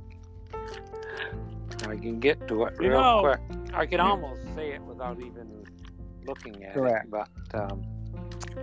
I 1.88 1.96
can 1.96 2.20
get 2.20 2.48
to 2.48 2.64
it 2.64 2.74
You 2.82 2.90
real 2.90 3.02
know- 3.02 3.22
quick. 3.22 3.40
I 3.74 3.86
can 3.86 4.00
almost 4.00 4.42
say 4.56 4.72
it 4.72 4.82
without 4.82 5.20
even 5.20 5.64
looking 6.26 6.64
at 6.64 6.74
Correct. 6.74 7.06
it. 7.06 7.12
But 7.12 7.28
um, 7.62 7.84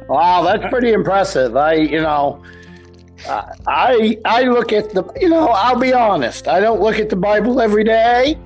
Wow, 0.08 0.42
that's 0.42 0.68
pretty 0.70 0.92
impressive. 0.92 1.56
I, 1.56 1.74
you 1.74 2.00
know, 2.02 2.42
uh, 3.28 3.44
I 3.68 4.18
I 4.24 4.42
look 4.42 4.72
at 4.72 4.90
the, 4.90 5.04
you 5.20 5.28
know, 5.28 5.48
I'll 5.48 5.78
be 5.78 5.92
honest. 5.92 6.48
I 6.48 6.58
don't 6.60 6.80
look 6.80 6.98
at 6.98 7.08
the 7.08 7.16
Bible 7.16 7.60
every 7.60 7.84
day, 7.84 8.36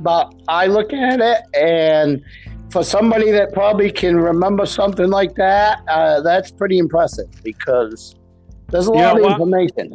but 0.00 0.34
I 0.46 0.66
look 0.66 0.92
at 0.92 1.20
it, 1.20 1.40
and 1.56 2.22
for 2.70 2.84
somebody 2.84 3.30
that 3.32 3.52
probably 3.52 3.90
can 3.90 4.16
remember 4.16 4.66
something 4.66 5.10
like 5.10 5.34
that, 5.34 5.80
uh, 5.88 6.20
that's 6.20 6.50
pretty 6.50 6.78
impressive 6.78 7.28
because 7.42 8.14
there's 8.68 8.86
a 8.88 8.90
You 8.92 8.96
lot 8.96 9.16
know 9.16 9.20
of 9.20 9.22
what? 9.24 9.32
information. 9.32 9.90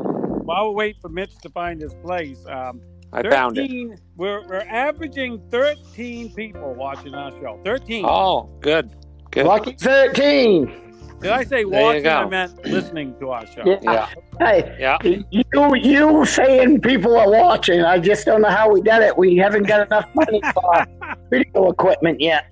While 0.46 0.70
we 0.70 0.75
wait 0.75 0.98
for 1.01 1.10
Mitch 1.10 1.36
to 1.44 1.50
find 1.50 1.82
his 1.82 1.94
place, 1.96 2.46
um, 2.48 2.82
I 3.13 3.24
found 3.24 3.58
it. 3.58 3.62
13 3.62 3.98
We're, 4.17 4.46
we're 4.48 4.65
averaging 4.67 5.41
13 5.50 6.34
people 6.34 6.74
watching 6.74 7.15
our 7.15 7.32
show. 7.32 7.60
13. 7.63 8.05
Oh, 8.05 8.50
good. 8.60 8.89
Good. 9.32 9.46
Lucky 9.48 9.74
thirteen. 9.74 10.85
Did 11.25 11.34
I 11.34 11.44
say 11.44 11.65
watching? 11.65 12.08
I 12.08 12.25
meant 12.25 12.65
listening 12.65 13.17
to 13.20 13.32
our 13.32 13.48
show. 13.48 13.63
Yeah. 13.65 13.79
Yeah. 13.82 14.10
Hey, 14.39 14.77
Yeah. 14.79 14.98
you 15.32 15.75
you 15.75 16.25
saying 16.25 16.82
people 16.82 17.17
are 17.17 17.32
watching? 17.32 17.82
I 17.82 17.98
just 17.98 18.27
don't 18.27 18.41
know 18.44 18.50
how 18.50 18.72
we 18.72 18.82
did 18.82 19.01
it. 19.01 19.17
We 19.17 19.36
haven't 19.38 19.63
got 19.63 19.88
enough 19.88 20.08
money 20.13 20.41
for 20.53 20.86
video 21.32 21.72
equipment 21.72 22.22
yet. 22.22 22.46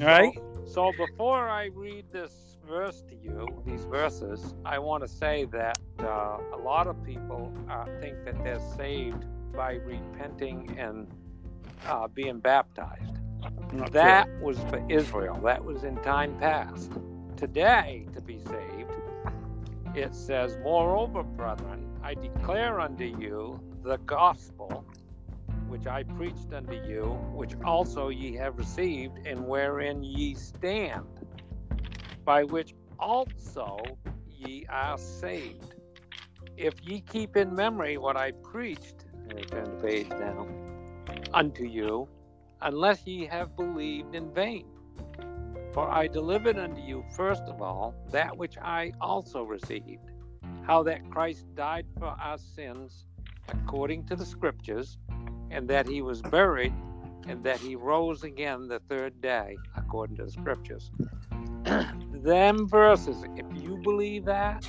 All 0.00 0.06
right. 0.06 0.34
So, 0.66 0.66
so 0.66 0.92
before 1.06 1.48
I 1.48 1.70
read 1.74 2.04
this 2.12 2.58
verse 2.68 3.02
to 3.08 3.14
you, 3.14 3.46
these 3.64 3.84
verses, 3.84 4.54
I 4.66 4.78
want 4.78 5.02
to 5.04 5.08
say 5.08 5.46
that 5.52 5.78
uh, 6.00 6.36
a 6.52 6.60
lot 6.62 6.86
of 6.86 7.02
people 7.02 7.50
uh, 7.70 7.86
think 8.02 8.24
that 8.26 8.44
they're 8.44 8.60
saved 8.76 9.24
by 9.54 9.74
repenting 9.74 10.76
and 10.78 11.06
uh, 11.86 12.08
being 12.08 12.40
baptized. 12.40 13.20
Not 13.72 13.90
That 13.92 14.28
was 14.40 14.58
for 14.70 14.84
Israel. 14.90 15.40
That 15.42 15.64
was 15.64 15.84
in 15.84 15.96
time 16.02 16.36
past. 16.38 16.92
Today, 17.42 18.06
to 18.14 18.20
be 18.20 18.38
saved, 18.38 18.92
it 19.96 20.14
says, 20.14 20.56
Moreover, 20.62 21.24
brethren, 21.24 21.88
I 22.00 22.14
declare 22.14 22.78
unto 22.78 23.02
you 23.02 23.60
the 23.82 23.98
gospel 24.06 24.84
which 25.66 25.88
I 25.88 26.04
preached 26.04 26.52
unto 26.52 26.76
you, 26.86 27.18
which 27.34 27.54
also 27.64 28.10
ye 28.10 28.36
have 28.36 28.58
received, 28.58 29.26
and 29.26 29.44
wherein 29.48 30.04
ye 30.04 30.34
stand, 30.34 31.04
by 32.24 32.44
which 32.44 32.74
also 33.00 33.76
ye 34.30 34.64
are 34.68 34.96
saved. 34.96 35.74
If 36.56 36.74
ye 36.84 37.00
keep 37.00 37.36
in 37.36 37.52
memory 37.52 37.98
what 37.98 38.16
I 38.16 38.30
preached, 38.30 39.06
let 39.26 39.34
me 39.34 39.42
turn 39.42 39.64
the 39.64 39.82
page 39.82 40.08
down, 40.10 40.46
unto 41.34 41.64
you, 41.64 42.08
unless 42.60 43.04
ye 43.04 43.26
have 43.26 43.56
believed 43.56 44.14
in 44.14 44.32
vain. 44.32 44.66
For 45.72 45.88
I 45.88 46.06
delivered 46.06 46.58
unto 46.58 46.80
you 46.82 47.04
first 47.16 47.42
of 47.44 47.62
all 47.62 47.94
that 48.10 48.36
which 48.36 48.58
I 48.58 48.92
also 49.00 49.42
received, 49.42 50.10
how 50.66 50.82
that 50.84 51.08
Christ 51.10 51.46
died 51.54 51.86
for 51.98 52.08
our 52.08 52.36
sins 52.38 53.06
according 53.48 54.04
to 54.06 54.16
the 54.16 54.24
Scriptures, 54.26 54.98
and 55.50 55.66
that 55.68 55.86
he 55.86 56.02
was 56.02 56.20
buried, 56.22 56.72
and 57.26 57.42
that 57.44 57.58
he 57.58 57.74
rose 57.76 58.22
again 58.22 58.68
the 58.68 58.80
third 58.88 59.20
day 59.20 59.56
according 59.76 60.16
to 60.16 60.24
the 60.26 60.30
Scriptures. 60.30 60.90
Them 62.12 62.68
verses, 62.68 63.24
if 63.36 63.46
you 63.62 63.78
believe 63.78 64.24
that, 64.26 64.68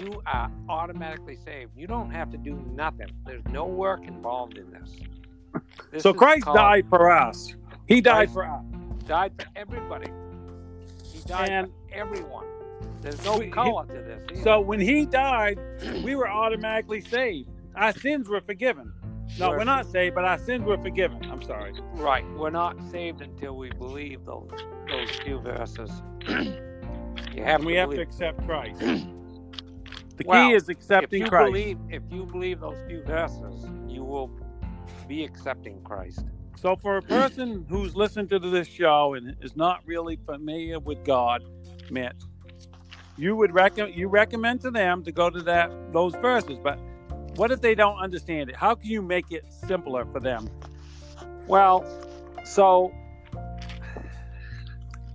you 0.00 0.22
are 0.26 0.50
automatically 0.68 1.36
saved. 1.44 1.72
You 1.76 1.86
don't 1.86 2.10
have 2.10 2.30
to 2.30 2.36
do 2.38 2.54
nothing. 2.74 3.08
There's 3.26 3.44
no 3.50 3.64
work 3.66 4.06
involved 4.06 4.56
in 4.58 4.70
this. 4.70 4.96
This 5.90 6.02
So 6.02 6.12
Christ 6.14 6.44
called- 6.44 6.56
died 6.56 6.88
for 6.88 7.10
us. 7.10 7.54
He 7.86 8.00
died 8.00 8.30
Christ- 8.30 8.34
for 8.34 8.44
us. 8.46 8.64
Died 9.06 9.32
for 9.38 9.46
everybody. 9.56 10.10
He 11.04 11.20
died 11.26 11.48
And- 11.50 11.68
for 11.68 11.94
everyone. 11.94 12.46
There's 13.00 13.24
no 13.24 13.38
he- 13.38 13.50
color 13.50 13.86
to 13.86 13.92
this. 13.92 14.20
either. 14.32 14.42
So 14.42 14.60
when 14.60 14.80
he 14.80 15.06
died, 15.06 15.58
we 16.04 16.14
were 16.14 16.28
automatically 16.28 17.00
saved. 17.00 17.48
Our 17.74 17.92
sins 17.92 18.28
were 18.28 18.40
forgiven. 18.40 18.92
No, 19.38 19.48
We're- 19.48 19.58
we're 19.58 19.64
not 19.64 19.86
saved, 19.86 20.14
but 20.14 20.24
our 20.24 20.38
sins 20.38 20.64
were 20.64 20.78
forgiven. 20.78 21.24
I'm 21.30 21.42
sorry. 21.42 21.72
right, 21.94 22.24
we're 22.36 22.50
not 22.50 22.76
saved 22.90 23.20
until 23.22 23.56
we 23.56 23.70
believe 23.70 24.24
those 24.24 24.50
those 24.88 25.10
few 25.24 25.40
verses. 25.40 25.90
you 26.28 27.42
have 27.42 27.64
we 27.64 27.74
have 27.74 27.90
to 27.90 28.00
accept 28.00 28.44
Christ. 28.46 28.78
The 28.80 30.24
Well, 30.24 30.48
key 30.48 30.54
is 30.54 30.68
if 30.68 30.76
accepting 30.76 31.22
you 31.22 31.28
Christ. 31.28 31.52
believe, 31.52 31.78
if 31.90 32.02
you 32.10 32.24
believe 32.24 32.60
those 32.60 32.78
few 32.86 33.02
verses, 33.02 33.66
you 33.86 34.02
will 34.04 34.30
be 35.08 35.24
accepting 35.24 35.82
Christ. 35.82 36.24
So 36.56 36.74
for 36.74 36.96
a 36.96 37.02
person 37.02 37.66
who's 37.68 37.94
listened 37.94 38.30
to 38.30 38.38
this 38.38 38.66
show 38.66 39.14
and 39.14 39.36
is 39.42 39.56
not 39.56 39.82
really 39.84 40.16
familiar 40.16 40.78
with 40.78 41.04
God, 41.04 41.44
Mitch, 41.90 42.16
you 43.18 43.36
would 43.36 43.52
recommend 43.52 43.94
you 43.94 44.08
recommend 44.08 44.62
to 44.62 44.70
them 44.70 45.02
to 45.04 45.12
go 45.12 45.28
to 45.28 45.42
that 45.42 45.70
those 45.92 46.14
verses. 46.16 46.58
But 46.62 46.78
what 47.36 47.52
if 47.52 47.60
they 47.60 47.74
don't 47.74 47.98
understand 47.98 48.48
it? 48.48 48.56
How 48.56 48.74
can 48.74 48.88
you 48.88 49.02
make 49.02 49.30
it 49.30 49.44
simpler 49.52 50.06
for 50.06 50.18
them? 50.18 50.48
Well, 51.46 51.84
so 52.44 52.92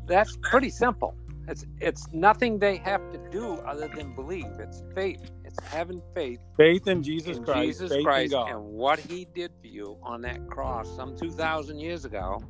that's 0.05 0.37
pretty 0.43 0.69
simple. 0.69 1.15
It's 1.47 1.65
it's 1.79 2.07
nothing 2.13 2.59
they 2.59 2.77
have 2.77 3.01
to 3.11 3.17
do 3.31 3.55
other 3.55 3.87
than 3.87 4.13
believe. 4.13 4.45
It's 4.59 4.83
faith. 4.93 5.31
Having 5.65 6.01
faith 6.13 6.39
Faith 6.57 6.87
in 6.87 7.01
Jesus 7.03 7.37
in 7.37 7.43
Christ, 7.43 7.79
Jesus 7.79 7.91
faith 7.91 8.03
Christ 8.03 8.33
in 8.33 8.39
God. 8.39 8.49
and 8.51 8.63
what 8.63 8.99
He 8.99 9.25
did 9.33 9.51
for 9.61 9.67
you 9.67 9.97
on 10.03 10.21
that 10.21 10.47
cross 10.47 10.93
some 10.95 11.15
two 11.15 11.31
thousand 11.31 11.79
years 11.79 12.05
ago. 12.05 12.41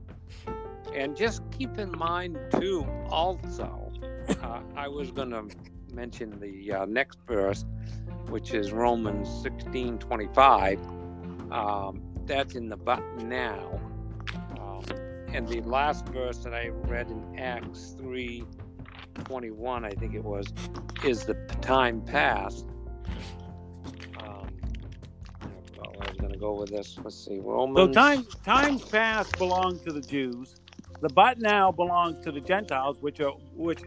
And 0.96 1.16
just 1.16 1.42
keep 1.58 1.78
in 1.78 1.92
mind 1.98 2.38
too. 2.60 2.86
Also, 3.10 3.92
uh, 4.42 4.62
I 4.76 4.88
was 4.88 5.12
going 5.12 5.30
to 5.30 5.48
mention 5.94 6.40
the 6.40 6.74
uh, 6.74 6.86
next 6.86 7.20
verse, 7.28 7.64
which 8.30 8.54
is 8.54 8.72
Romans 8.72 9.30
sixteen 9.44 9.98
twenty 10.00 10.28
five. 10.34 10.80
Um, 11.52 12.02
that's 12.26 12.56
in 12.56 12.70
the 12.70 12.78
but 12.78 13.04
now. 13.24 13.80
Um, 14.60 14.84
and 15.34 15.48
the 15.48 15.62
last 15.62 16.08
verse 16.10 16.40
that 16.40 16.54
I 16.54 16.70
read 16.70 17.08
in 17.10 17.40
Acts 17.40 17.96
three 17.98 18.44
twenty 19.26 19.52
one, 19.52 19.86
I 19.86 19.92
think 19.92 20.14
it 20.16 20.24
was, 20.24 20.48
is 21.06 21.26
the 21.26 21.36
time 21.62 22.02
past. 22.02 22.66
Going 26.22 26.34
to 26.34 26.40
go 26.40 26.54
with 26.56 26.72
this. 26.72 27.00
Let's 27.04 27.18
see, 27.26 27.40
So 27.76 27.88
Romans. 27.88 27.96
times 27.96 28.28
times 28.46 28.86
past 28.86 29.38
belong 29.38 29.80
to 29.82 29.94
the 29.94 30.02
Jews. 30.02 30.58
The 31.02 31.10
but 31.10 31.40
now 31.40 31.72
belongs 31.72 32.24
to 32.26 32.32
the 32.32 32.42
Gentiles, 32.42 32.98
which 33.02 33.20
are 33.22 33.34
which 33.56 33.82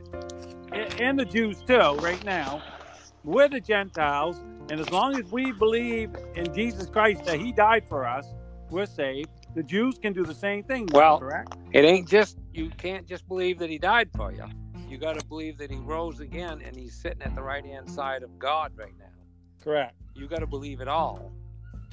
and 0.73 1.19
the 1.19 1.25
Jews 1.25 1.63
too, 1.63 1.97
right 2.01 2.23
now. 2.25 2.63
We're 3.23 3.49
the 3.49 3.61
Gentiles, 3.61 4.45
and 4.69 4.81
as 4.81 4.91
long 4.91 5.17
as 5.17 5.31
we 5.31 5.53
believe 5.53 6.11
in 6.35 6.53
Jesus 6.53 6.89
Christ 6.89 7.25
that 7.27 7.41
He 7.41 7.53
died 7.53 7.85
for 7.89 8.07
us, 8.07 8.27
we're 8.71 8.87
saved. 8.87 9.31
The 9.55 9.63
Jews 9.63 9.99
can 9.99 10.13
do 10.13 10.25
the 10.25 10.35
same 10.35 10.65
thing. 10.65 10.89
Well- 10.93 11.21
correct? 11.21 11.57
It 11.73 11.85
ain't 11.85 12.09
just 12.09 12.39
you 12.53 12.71
can't 12.71 13.07
just 13.07 13.27
believe 13.29 13.59
that 13.59 13.71
he 13.71 13.79
died 13.79 14.11
for 14.17 14.33
you. 14.33 14.45
You 14.89 14.99
got 14.99 15.19
to 15.19 15.27
believe 15.27 15.59
that 15.59 15.71
he 15.71 15.79
rose 15.79 16.21
again 16.21 16.63
and 16.65 16.77
he's 16.77 16.95
sitting 16.95 17.23
at 17.23 17.35
the 17.35 17.43
right 17.43 17.65
hand 17.65 17.91
side 17.91 18.23
of 18.23 18.39
God 18.39 18.73
right 18.77 18.95
now. 18.99 19.07
Correct. 19.63 19.97
You 20.15 20.29
got 20.29 20.41
to 20.41 20.47
believe 20.47 20.81
it 20.81 20.89
all 20.89 21.33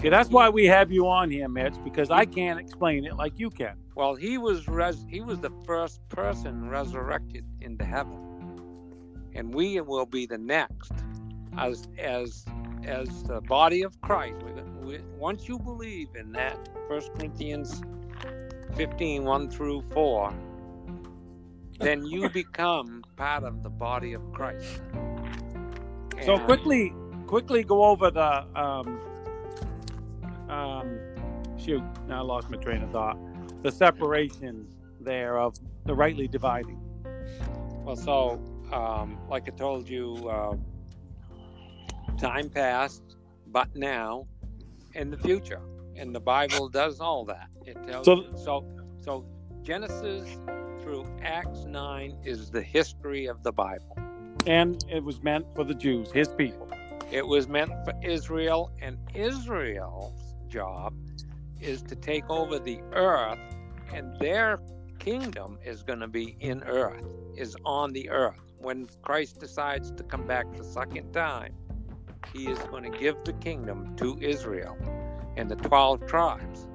See, 0.01 0.09
that's 0.09 0.29
why 0.29 0.49
we 0.49 0.65
have 0.65 0.91
you 0.91 1.07
on 1.07 1.29
here, 1.29 1.47
Mitch, 1.47 1.75
because 1.83 2.09
I 2.09 2.25
can't 2.25 2.59
explain 2.59 3.05
it 3.05 3.17
like 3.17 3.37
you 3.37 3.51
can. 3.51 3.75
Well, 3.93 4.15
he 4.15 4.39
was 4.39 4.67
res- 4.67 5.05
he 5.07 5.21
was 5.21 5.39
the 5.39 5.51
first 5.63 5.99
person 6.09 6.67
resurrected 6.67 7.45
into 7.61 7.85
heaven, 7.85 8.17
and 9.35 9.53
we 9.53 9.79
will 9.79 10.07
be 10.07 10.25
the 10.25 10.39
next, 10.39 10.91
as 11.55 11.87
as 11.99 12.43
as 12.83 13.23
the 13.23 13.41
body 13.41 13.83
of 13.83 14.01
Christ. 14.01 14.37
We, 14.43 14.51
we, 14.83 14.99
once 15.19 15.47
you 15.47 15.59
believe 15.59 16.07
in 16.15 16.31
that, 16.31 16.57
First 16.87 17.13
Corinthians 17.13 17.83
15, 18.75 19.23
1 19.23 19.49
through 19.51 19.83
4, 19.93 20.33
then 21.79 22.03
you 22.07 22.27
become 22.33 23.03
part 23.17 23.43
of 23.43 23.61
the 23.61 23.69
body 23.69 24.13
of 24.13 24.33
Christ. 24.33 24.81
So 26.25 26.39
quickly, 26.39 26.91
quickly 27.27 27.63
go 27.63 27.83
over 27.83 28.09
the 28.09 28.45
um, 28.59 28.99
um, 30.51 30.99
shoot. 31.57 31.83
Now 32.07 32.19
I 32.19 32.21
lost 32.21 32.49
my 32.49 32.57
train 32.57 32.83
of 32.83 32.91
thought. 32.91 33.17
The 33.63 33.71
separation 33.71 34.67
there 34.99 35.39
of 35.39 35.55
the 35.85 35.95
rightly 35.95 36.27
dividing. 36.27 36.79
Well, 37.83 37.95
so 37.95 38.39
um, 38.71 39.17
like 39.29 39.47
I 39.47 39.51
told 39.51 39.89
you, 39.89 40.29
uh, 40.29 40.55
time 42.17 42.49
passed, 42.49 43.17
but 43.47 43.75
now, 43.75 44.27
in 44.93 45.09
the 45.09 45.17
future, 45.17 45.61
and 45.95 46.13
the 46.13 46.19
Bible 46.19 46.69
does 46.69 46.99
all 46.99 47.25
that. 47.25 47.47
It 47.65 47.81
tells 47.83 48.05
So- 48.05 48.25
so 48.35 48.65
so 48.99 49.25
Genesis 49.63 50.27
through 50.81 51.05
Acts 51.21 51.65
nine 51.65 52.17
is 52.23 52.49
the 52.49 52.61
history 52.61 53.27
of 53.27 53.43
the 53.43 53.51
Bible. 53.51 53.97
And 54.47 54.83
it 54.89 55.03
was 55.03 55.21
meant 55.21 55.45
for 55.55 55.63
the 55.63 55.75
Jews, 55.75 56.11
his 56.11 56.29
people. 56.29 56.67
It 57.11 57.25
was 57.25 57.47
meant 57.47 57.71
for 57.85 57.93
Israel, 58.01 58.71
and 58.81 58.97
Israel's 59.13 60.30
job 60.51 60.93
is 61.59 61.81
to 61.83 61.95
take 61.95 62.29
over 62.29 62.59
the 62.59 62.81
earth, 62.93 63.39
and 63.93 64.17
their 64.19 64.59
kingdom 64.99 65.57
is 65.65 65.83
going 65.83 65.99
to 65.99 66.07
be 66.07 66.35
in 66.39 66.63
earth, 66.63 67.03
is 67.35 67.55
on 67.65 67.93
the 67.93 68.09
earth. 68.09 68.39
When 68.59 68.87
Christ 69.01 69.39
decides 69.39 69.91
to 69.91 70.03
come 70.03 70.27
back 70.27 70.45
the 70.55 70.63
second 70.63 71.13
time, 71.13 71.55
he 72.33 72.47
is 72.49 72.59
going 72.59 72.91
to 72.91 72.97
give 72.97 73.17
the 73.25 73.33
kingdom 73.33 73.95
to 73.97 74.17
Israel 74.21 74.77
and 75.37 75.49
the 75.49 75.55
12 75.55 76.05
tribes. 76.07 76.67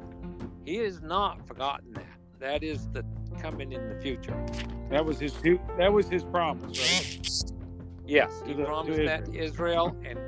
He 0.65 0.77
has 0.79 1.01
not 1.03 1.47
forgotten 1.47 1.93
that. 1.95 2.05
That 2.41 2.63
is 2.65 2.89
the 2.89 3.05
coming 3.41 3.73
in 3.73 3.89
the 3.89 4.01
future. 4.01 4.37
That 4.91 5.05
was 5.05 5.21
his 5.21 5.35
that 5.79 5.93
was 5.93 6.09
his 6.09 6.25
promise, 6.25 6.79
right? 6.79 7.13
Yes, 8.07 8.43
he 8.47 8.55
the- 8.55 8.65
promised 8.65 9.05
that 9.05 9.27
to 9.27 9.35
Israel, 9.35 9.97
and 10.05 10.19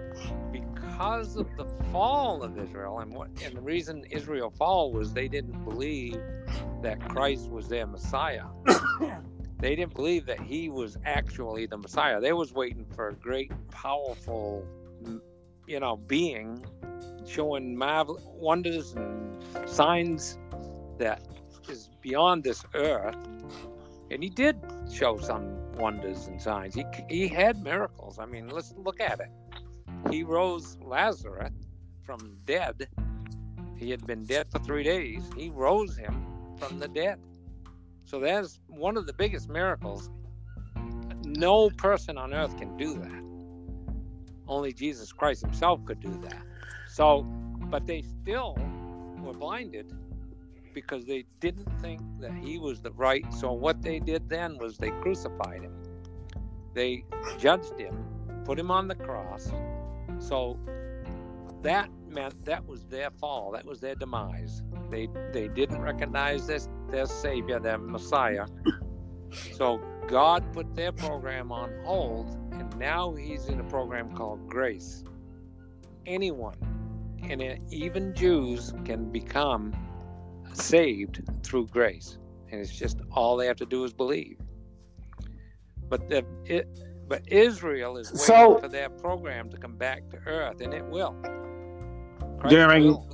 because 0.98 1.36
of 1.36 1.46
the 1.56 1.64
fall 1.92 2.42
of 2.42 2.58
Israel, 2.58 2.98
and 2.98 3.14
what 3.14 3.28
and 3.44 3.56
the 3.56 3.60
reason 3.60 4.02
Israel 4.10 4.50
fall 4.50 4.90
was 4.92 5.12
they 5.12 5.28
didn't 5.28 5.64
believe 5.64 6.20
that 6.82 6.98
Christ 7.08 7.48
was 7.48 7.68
their 7.68 7.86
Messiah. 7.86 8.46
they 9.60 9.76
didn't 9.76 9.94
believe 9.94 10.26
that 10.26 10.40
he 10.40 10.68
was 10.68 10.98
actually 11.04 11.66
the 11.66 11.76
Messiah. 11.76 12.20
They 12.20 12.32
was 12.32 12.52
waiting 12.52 12.84
for 12.96 13.10
a 13.10 13.14
great, 13.14 13.52
powerful, 13.70 14.66
you 15.68 15.78
know, 15.78 15.98
being 15.98 16.66
showing 17.24 17.76
marvel 17.76 18.20
wonders 18.34 18.94
and 18.94 19.40
signs 19.68 20.36
that 20.98 21.22
is 21.68 21.90
beyond 22.02 22.42
this 22.42 22.64
earth. 22.74 23.14
And 24.10 24.20
he 24.20 24.30
did 24.30 24.56
show 24.92 25.16
some 25.18 25.58
wonders 25.74 26.26
and 26.26 26.42
signs. 26.42 26.74
He 26.74 26.84
he 27.08 27.28
had 27.28 27.62
miracles. 27.62 28.18
I 28.18 28.26
mean, 28.26 28.48
let's 28.48 28.74
look 28.76 28.98
at 28.98 29.20
it. 29.20 29.28
He 30.10 30.22
rose 30.22 30.78
Lazarus 30.80 31.52
from 32.02 32.36
dead. 32.44 32.88
He 33.76 33.90
had 33.90 34.06
been 34.06 34.24
dead 34.24 34.50
for 34.50 34.58
three 34.60 34.82
days. 34.82 35.22
He 35.36 35.50
rose 35.50 35.96
him 35.96 36.26
from 36.58 36.78
the 36.78 36.88
dead. 36.88 37.18
So 38.04 38.20
that's 38.20 38.60
one 38.66 38.96
of 38.96 39.06
the 39.06 39.12
biggest 39.12 39.48
miracles. 39.48 40.10
No 41.24 41.68
person 41.70 42.16
on 42.16 42.32
earth 42.32 42.56
can 42.56 42.76
do 42.76 42.94
that. 42.94 43.22
Only 44.48 44.72
Jesus 44.72 45.12
Christ 45.12 45.42
himself 45.42 45.84
could 45.84 46.00
do 46.00 46.18
that. 46.22 46.42
So, 46.88 47.22
but 47.70 47.86
they 47.86 48.02
still 48.02 48.56
were 49.20 49.34
blinded 49.34 49.92
because 50.72 51.04
they 51.04 51.24
didn't 51.40 51.68
think 51.80 52.00
that 52.20 52.32
he 52.32 52.58
was 52.58 52.80
the 52.80 52.92
right. 52.92 53.26
So 53.34 53.52
what 53.52 53.82
they 53.82 53.98
did 53.98 54.28
then 54.28 54.56
was 54.58 54.78
they 54.78 54.90
crucified 55.02 55.62
him. 55.62 55.74
They 56.74 57.04
judged 57.38 57.78
him, 57.78 58.04
put 58.44 58.58
him 58.58 58.70
on 58.70 58.88
the 58.88 58.94
cross. 58.94 59.52
So 60.18 60.58
that 61.62 61.90
meant 62.08 62.44
that 62.44 62.66
was 62.66 62.84
their 62.84 63.10
fall. 63.10 63.52
That 63.52 63.64
was 63.64 63.80
their 63.80 63.94
demise. 63.94 64.62
They 64.90 65.08
they 65.32 65.48
didn't 65.48 65.80
recognize 65.80 66.46
this 66.46 66.68
their 66.90 67.06
savior, 67.06 67.60
their 67.60 67.78
Messiah. 67.78 68.46
So 69.52 69.80
God 70.06 70.52
put 70.52 70.74
their 70.74 70.92
program 70.92 71.52
on 71.52 71.70
hold, 71.84 72.30
and 72.52 72.74
now 72.78 73.14
He's 73.14 73.46
in 73.46 73.60
a 73.60 73.64
program 73.64 74.14
called 74.14 74.48
Grace. 74.48 75.04
Anyone, 76.06 76.56
and 77.22 77.42
even 77.70 78.14
Jews, 78.14 78.72
can 78.84 79.10
become 79.10 79.74
saved 80.54 81.22
through 81.42 81.66
grace, 81.66 82.18
and 82.50 82.60
it's 82.60 82.74
just 82.74 83.00
all 83.12 83.36
they 83.36 83.46
have 83.46 83.56
to 83.56 83.66
do 83.66 83.84
is 83.84 83.92
believe. 83.92 84.38
But 85.88 86.08
the 86.08 86.24
it, 86.46 86.66
but 87.08 87.22
Israel 87.26 87.96
is 87.96 88.08
waiting 88.08 88.18
So- 88.24 88.58
for 88.58 88.68
their 88.68 88.90
program 88.90 89.48
to 89.50 89.56
come 89.56 89.76
back 89.76 90.08
to 90.10 90.18
earth, 90.26 90.60
and 90.60 90.72
it 90.74 90.84
will. 90.84 91.14
Christ 92.38 92.50
During- 92.54 92.84
will. 92.86 93.06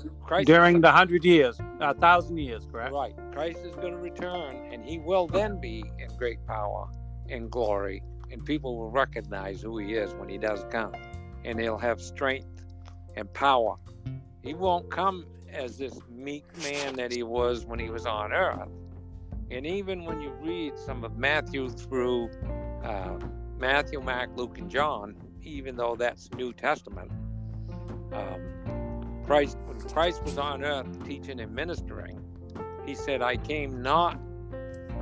During 0.45 0.81
the 0.81 0.91
hundred 0.91 1.25
years, 1.25 1.59
a 1.81 1.95
thousand 1.95 2.39
years, 2.39 2.67
correct? 2.71 2.93
Right. 2.93 3.15
Christ 3.33 3.59
is 3.59 3.75
going 3.77 3.93
to 3.93 3.99
return, 3.99 4.57
and 4.73 4.83
he 4.85 4.99
will 4.99 5.27
then 5.27 5.61
be 5.61 5.85
in 5.99 6.09
great 6.17 6.45
power 6.47 6.89
and 7.29 7.51
glory, 7.51 8.03
and 8.31 8.43
people 8.45 8.77
will 8.79 8.91
recognize 8.91 9.61
who 9.61 9.77
he 9.79 9.95
is 9.95 10.15
when 10.15 10.29
he 10.31 10.39
does 10.39 10.65
come, 10.71 10.93
and 11.45 11.61
he'll 11.61 11.79
have 11.79 12.01
strength 12.01 12.65
and 13.17 13.33
power. 13.35 13.77
He 14.43 14.55
won't 14.55 14.91
come 14.91 15.27
as 15.53 15.77
this 15.77 15.99
meek 16.09 16.45
man 16.63 16.95
that 16.97 17.13
he 17.13 17.23
was 17.23 17.65
when 17.67 17.79
he 17.79 17.91
was 17.91 18.07
on 18.07 18.33
earth. 18.33 18.69
And 19.51 19.67
even 19.67 20.05
when 20.05 20.21
you 20.23 20.31
read 20.41 20.79
some 20.79 21.05
of 21.05 21.19
Matthew 21.19 21.69
through 21.69 22.31
uh, 22.83 23.19
Matthew, 23.59 24.01
Mark, 24.01 24.31
Luke, 24.37 24.59
and 24.59 24.71
John, 24.71 25.17
even 25.43 25.77
though 25.77 25.97
that's 25.97 26.31
New 26.33 26.53
Testament, 26.53 27.13
um, 28.13 28.55
Christ, 29.25 29.59
when 29.65 29.81
Christ 29.83 30.23
was 30.25 30.39
on 30.39 30.65
earth 30.65 31.03
teaching 31.05 31.41
and 31.41 31.55
ministering, 31.55 32.25
he 32.85 32.95
said, 32.95 33.23
I 33.23 33.37
came 33.39 33.83
not 33.83 34.21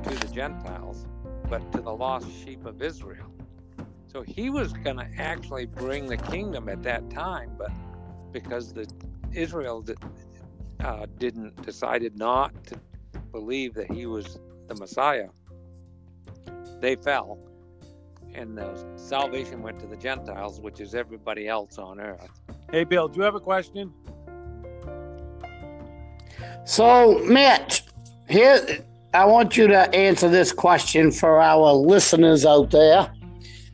to 0.03 0.17
the 0.17 0.27
Gentiles, 0.27 1.07
but 1.49 1.71
to 1.73 1.81
the 1.81 1.93
lost 1.93 2.31
sheep 2.31 2.65
of 2.65 2.81
Israel. 2.81 3.33
So 4.07 4.21
he 4.23 4.49
was 4.49 4.73
going 4.73 4.97
to 4.97 5.09
actually 5.17 5.65
bring 5.65 6.07
the 6.09 6.17
kingdom 6.17 6.69
at 6.69 6.83
that 6.83 7.09
time, 7.09 7.55
but 7.57 7.71
because 8.31 8.73
the 8.73 8.87
Israel 9.31 9.85
uh, 10.83 11.07
didn't 11.17 11.61
decided 11.63 12.17
not 12.17 12.53
to 12.67 12.77
believe 13.31 13.73
that 13.75 13.91
he 13.91 14.05
was 14.05 14.39
the 14.67 14.75
Messiah, 14.75 15.29
they 16.79 16.95
fell, 16.95 17.39
and 18.35 18.57
the 18.57 18.85
salvation 18.95 19.61
went 19.61 19.79
to 19.79 19.87
the 19.87 19.97
Gentiles, 19.97 20.59
which 20.59 20.79
is 20.79 20.95
everybody 20.95 21.47
else 21.47 21.77
on 21.77 21.99
earth. 21.99 22.29
Hey, 22.71 22.83
Bill, 22.83 23.07
do 23.07 23.17
you 23.17 23.23
have 23.23 23.35
a 23.35 23.39
question? 23.39 23.93
So, 26.65 27.19
Mitch, 27.25 27.83
here 28.29 28.85
I 29.13 29.25
want 29.25 29.57
you 29.57 29.67
to 29.67 29.93
answer 29.93 30.29
this 30.29 30.51
question 30.51 31.11
for 31.11 31.41
our 31.41 31.73
listeners 31.73 32.45
out 32.45 32.71
there. 32.71 33.11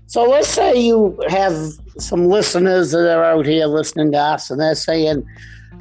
So, 0.08 0.24
let's 0.24 0.48
say 0.48 0.80
you 0.80 1.17
have 1.28 1.56
some 1.98 2.26
listeners 2.28 2.91
that 2.91 3.15
are 3.15 3.24
out 3.24 3.45
here 3.45 3.67
listening 3.67 4.12
to 4.13 4.17
us, 4.17 4.50
and 4.50 4.60
they're 4.60 4.76
saying, 4.76 5.24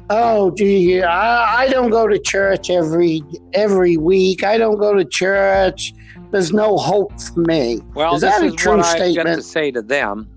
"Oh, 0.09 0.51
gee, 0.51 1.01
I, 1.01 1.63
I 1.63 1.69
don't 1.69 1.89
go 1.89 2.07
to 2.07 2.19
church 2.19 2.69
every 2.69 3.23
every 3.53 3.97
week. 3.97 4.43
I 4.43 4.57
don't 4.57 4.77
go 4.77 4.93
to 4.93 5.03
church. 5.03 5.93
There's 6.31 6.53
no 6.53 6.77
hope 6.77 7.19
for 7.19 7.41
me." 7.41 7.81
Well, 7.93 8.15
Is 8.15 8.21
this 8.21 8.35
that 8.35 8.43
a 8.43 8.47
is 8.47 8.55
true 8.55 8.77
what 8.77 8.85
I've 8.85 9.15
got 9.15 9.23
to 9.23 9.41
say 9.41 9.71
to 9.71 9.81
them. 9.81 10.29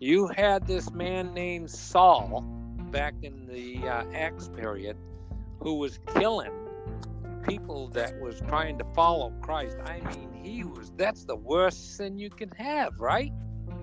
You 0.00 0.26
had 0.28 0.66
this 0.66 0.92
man 0.92 1.32
named 1.32 1.70
Saul 1.70 2.42
back 2.90 3.14
in 3.22 3.46
the 3.46 3.88
uh, 3.88 4.04
Acts 4.12 4.48
period 4.48 4.96
who 5.60 5.74
was 5.78 5.98
killing 6.14 6.50
people 7.46 7.88
that 7.88 8.20
was 8.20 8.40
trying 8.48 8.78
to 8.78 8.84
follow 8.94 9.32
Christ. 9.42 9.76
I 9.84 10.00
mean, 10.00 10.30
he 10.32 10.64
was, 10.64 10.92
that's 10.96 11.24
the 11.24 11.36
worst 11.36 11.96
sin 11.96 12.18
you 12.18 12.30
can 12.30 12.50
have, 12.50 12.98
right? 12.98 13.32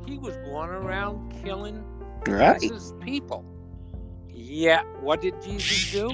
He 0.06 0.18
was 0.18 0.38
going 0.38 0.70
around 0.70 1.32
killing 1.44 1.84
Right. 2.28 2.62
Jesus' 2.62 2.94
people. 3.02 3.44
Yeah, 4.30 4.84
what 5.00 5.22
did 5.22 5.42
Jesus 5.42 5.92
do? 5.92 6.10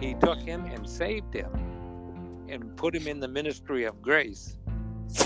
He 0.00 0.14
took 0.14 0.40
him 0.40 0.64
and 0.64 0.88
saved 0.88 1.32
him 1.32 1.50
and 2.54 2.76
put 2.76 2.94
him 2.94 3.06
in 3.08 3.20
the 3.20 3.28
ministry 3.28 3.84
of 3.84 4.00
grace. 4.00 4.56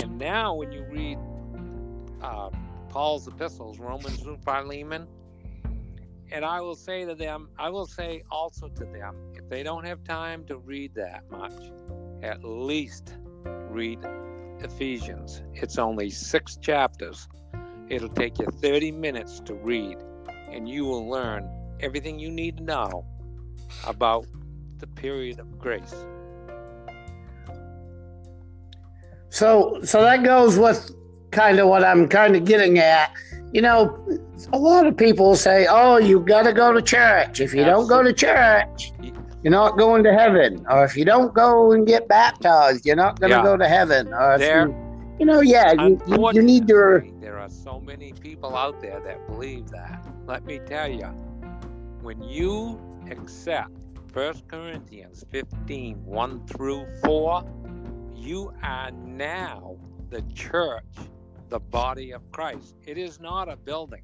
And 0.01 0.17
now, 0.17 0.55
when 0.55 0.71
you 0.71 0.83
read 0.85 1.17
uh, 2.21 2.49
Paul's 2.89 3.27
epistles, 3.27 3.79
Romans 3.79 4.19
through 4.21 4.39
Philemon, 4.43 5.07
and 6.31 6.43
I 6.43 6.61
will 6.61 6.75
say 6.75 7.05
to 7.05 7.15
them, 7.15 7.49
I 7.57 7.69
will 7.69 7.85
say 7.85 8.23
also 8.29 8.67
to 8.67 8.85
them, 8.85 9.15
if 9.33 9.47
they 9.47 9.63
don't 9.63 9.85
have 9.85 10.03
time 10.03 10.43
to 10.45 10.57
read 10.57 10.93
that 10.95 11.29
much, 11.29 11.53
at 12.23 12.43
least 12.43 13.17
read 13.69 13.99
Ephesians. 14.59 15.43
It's 15.53 15.77
only 15.77 16.09
six 16.09 16.57
chapters. 16.57 17.27
It'll 17.89 18.09
take 18.09 18.39
you 18.39 18.47
30 18.47 18.91
minutes 18.91 19.39
to 19.41 19.53
read, 19.53 19.97
and 20.51 20.67
you 20.67 20.85
will 20.85 21.07
learn 21.07 21.49
everything 21.79 22.19
you 22.19 22.29
need 22.31 22.57
to 22.57 22.63
know 22.63 23.05
about 23.85 24.25
the 24.79 24.87
period 24.87 25.39
of 25.39 25.57
grace. 25.59 26.05
So, 29.29 29.79
so 29.83 30.01
that 30.01 30.23
goes 30.23 30.57
with 30.57 30.91
kind 31.31 31.59
of 31.59 31.67
what 31.67 31.83
I'm 31.83 32.07
kind 32.07 32.35
of 32.35 32.45
getting 32.45 32.79
at. 32.79 33.11
You 33.51 33.61
know, 33.61 33.97
a 34.53 34.57
lot 34.57 34.85
of 34.85 34.95
people 34.95 35.35
say, 35.35 35.67
"Oh, 35.69 35.97
you 35.97 36.19
got 36.19 36.43
to 36.43 36.53
go 36.53 36.71
to 36.73 36.81
church. 36.81 37.39
If 37.39 37.53
you 37.53 37.63
don't 37.63 37.87
go 37.87 38.03
to 38.03 38.13
church, 38.13 38.91
you're 39.43 39.51
not 39.51 39.77
going 39.77 40.03
to 40.03 40.13
heaven. 40.13 40.65
Or 40.69 40.83
if 40.83 40.95
you 40.95 41.05
don't 41.05 41.33
go 41.33 41.71
and 41.71 41.87
get 41.87 42.07
baptized, 42.07 42.85
you're 42.85 42.95
not 42.95 43.19
going 43.19 43.31
to 43.31 43.37
Yeah. 43.37 43.43
go 43.43 43.57
to 43.57 43.67
heaven." 43.67 44.13
Or 44.13 44.37
There- 44.37 44.67
you, 44.67 45.15
you 45.19 45.25
know, 45.25 45.41
yeah, 45.41 45.73
you, 45.73 45.99
you, 46.07 46.31
you 46.33 46.41
need 46.41 46.67
to. 46.67 47.01
There 47.19 47.37
are 47.39 47.49
so 47.49 47.79
many 47.79 48.13
people 48.13 48.55
out 48.55 48.79
there 48.81 48.99
that 48.99 49.27
believe 49.27 49.69
that. 49.69 50.05
Let 50.27 50.45
me 50.45 50.59
tell 50.65 50.87
you, 50.89 51.07
when 52.01 52.21
you 52.21 52.79
accept 53.09 53.71
1 54.13 54.33
Corinthians 54.47 55.23
15 55.31 56.05
1 56.05 56.45
through 56.47 56.85
4, 57.03 57.43
you 58.19 58.53
are 58.63 58.91
now 58.91 59.77
the 60.09 60.21
church, 60.33 60.83
the 61.49 61.59
body 61.59 62.11
of 62.11 62.31
Christ. 62.31 62.75
It 62.85 62.97
is 62.97 63.19
not 63.19 63.49
a 63.49 63.57
building. 63.57 64.03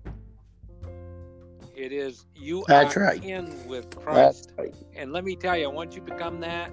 It 1.75 1.91
is 1.91 2.25
you 2.35 2.63
That's 2.67 2.95
are 2.97 3.01
right. 3.01 3.23
in 3.23 3.67
with 3.67 3.95
Christ. 3.95 4.53
right. 4.57 4.73
And 4.95 5.11
let 5.11 5.23
me 5.23 5.35
tell 5.35 5.57
you, 5.57 5.69
once 5.69 5.95
you 5.95 6.01
become 6.01 6.39
that, 6.41 6.71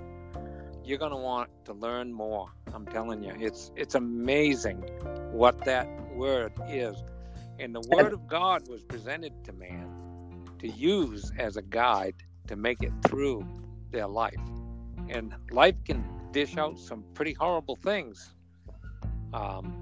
you're 0.85 0.98
gonna 0.98 1.16
want 1.18 1.50
to 1.66 1.72
learn 1.72 2.12
more. 2.12 2.48
I'm 2.72 2.87
telling 2.87 3.22
you, 3.22 3.35
it's 3.38 3.72
it's 3.76 3.94
amazing 3.94 4.78
what 5.33 5.64
that 5.64 5.88
word 6.14 6.52
is. 6.68 6.96
And 7.59 7.74
the 7.74 7.83
word 7.83 8.12
of 8.12 8.26
God 8.28 8.68
was 8.68 8.83
presented 8.85 9.33
to 9.44 9.52
man 9.52 9.88
to 10.61 10.68
use 10.68 11.33
as 11.38 11.57
a 11.57 11.62
guide 11.62 12.14
to 12.48 12.57
make 12.57 12.83
it 12.83 12.92
through 13.07 13.46
their 13.90 14.07
life. 14.07 14.35
And 15.09 15.35
life 15.50 15.76
can 15.85 16.05
dish 16.32 16.56
out 16.56 16.78
some 16.78 17.04
pretty 17.14 17.34
horrible 17.34 17.76
things. 17.76 18.34
Um, 19.32 19.80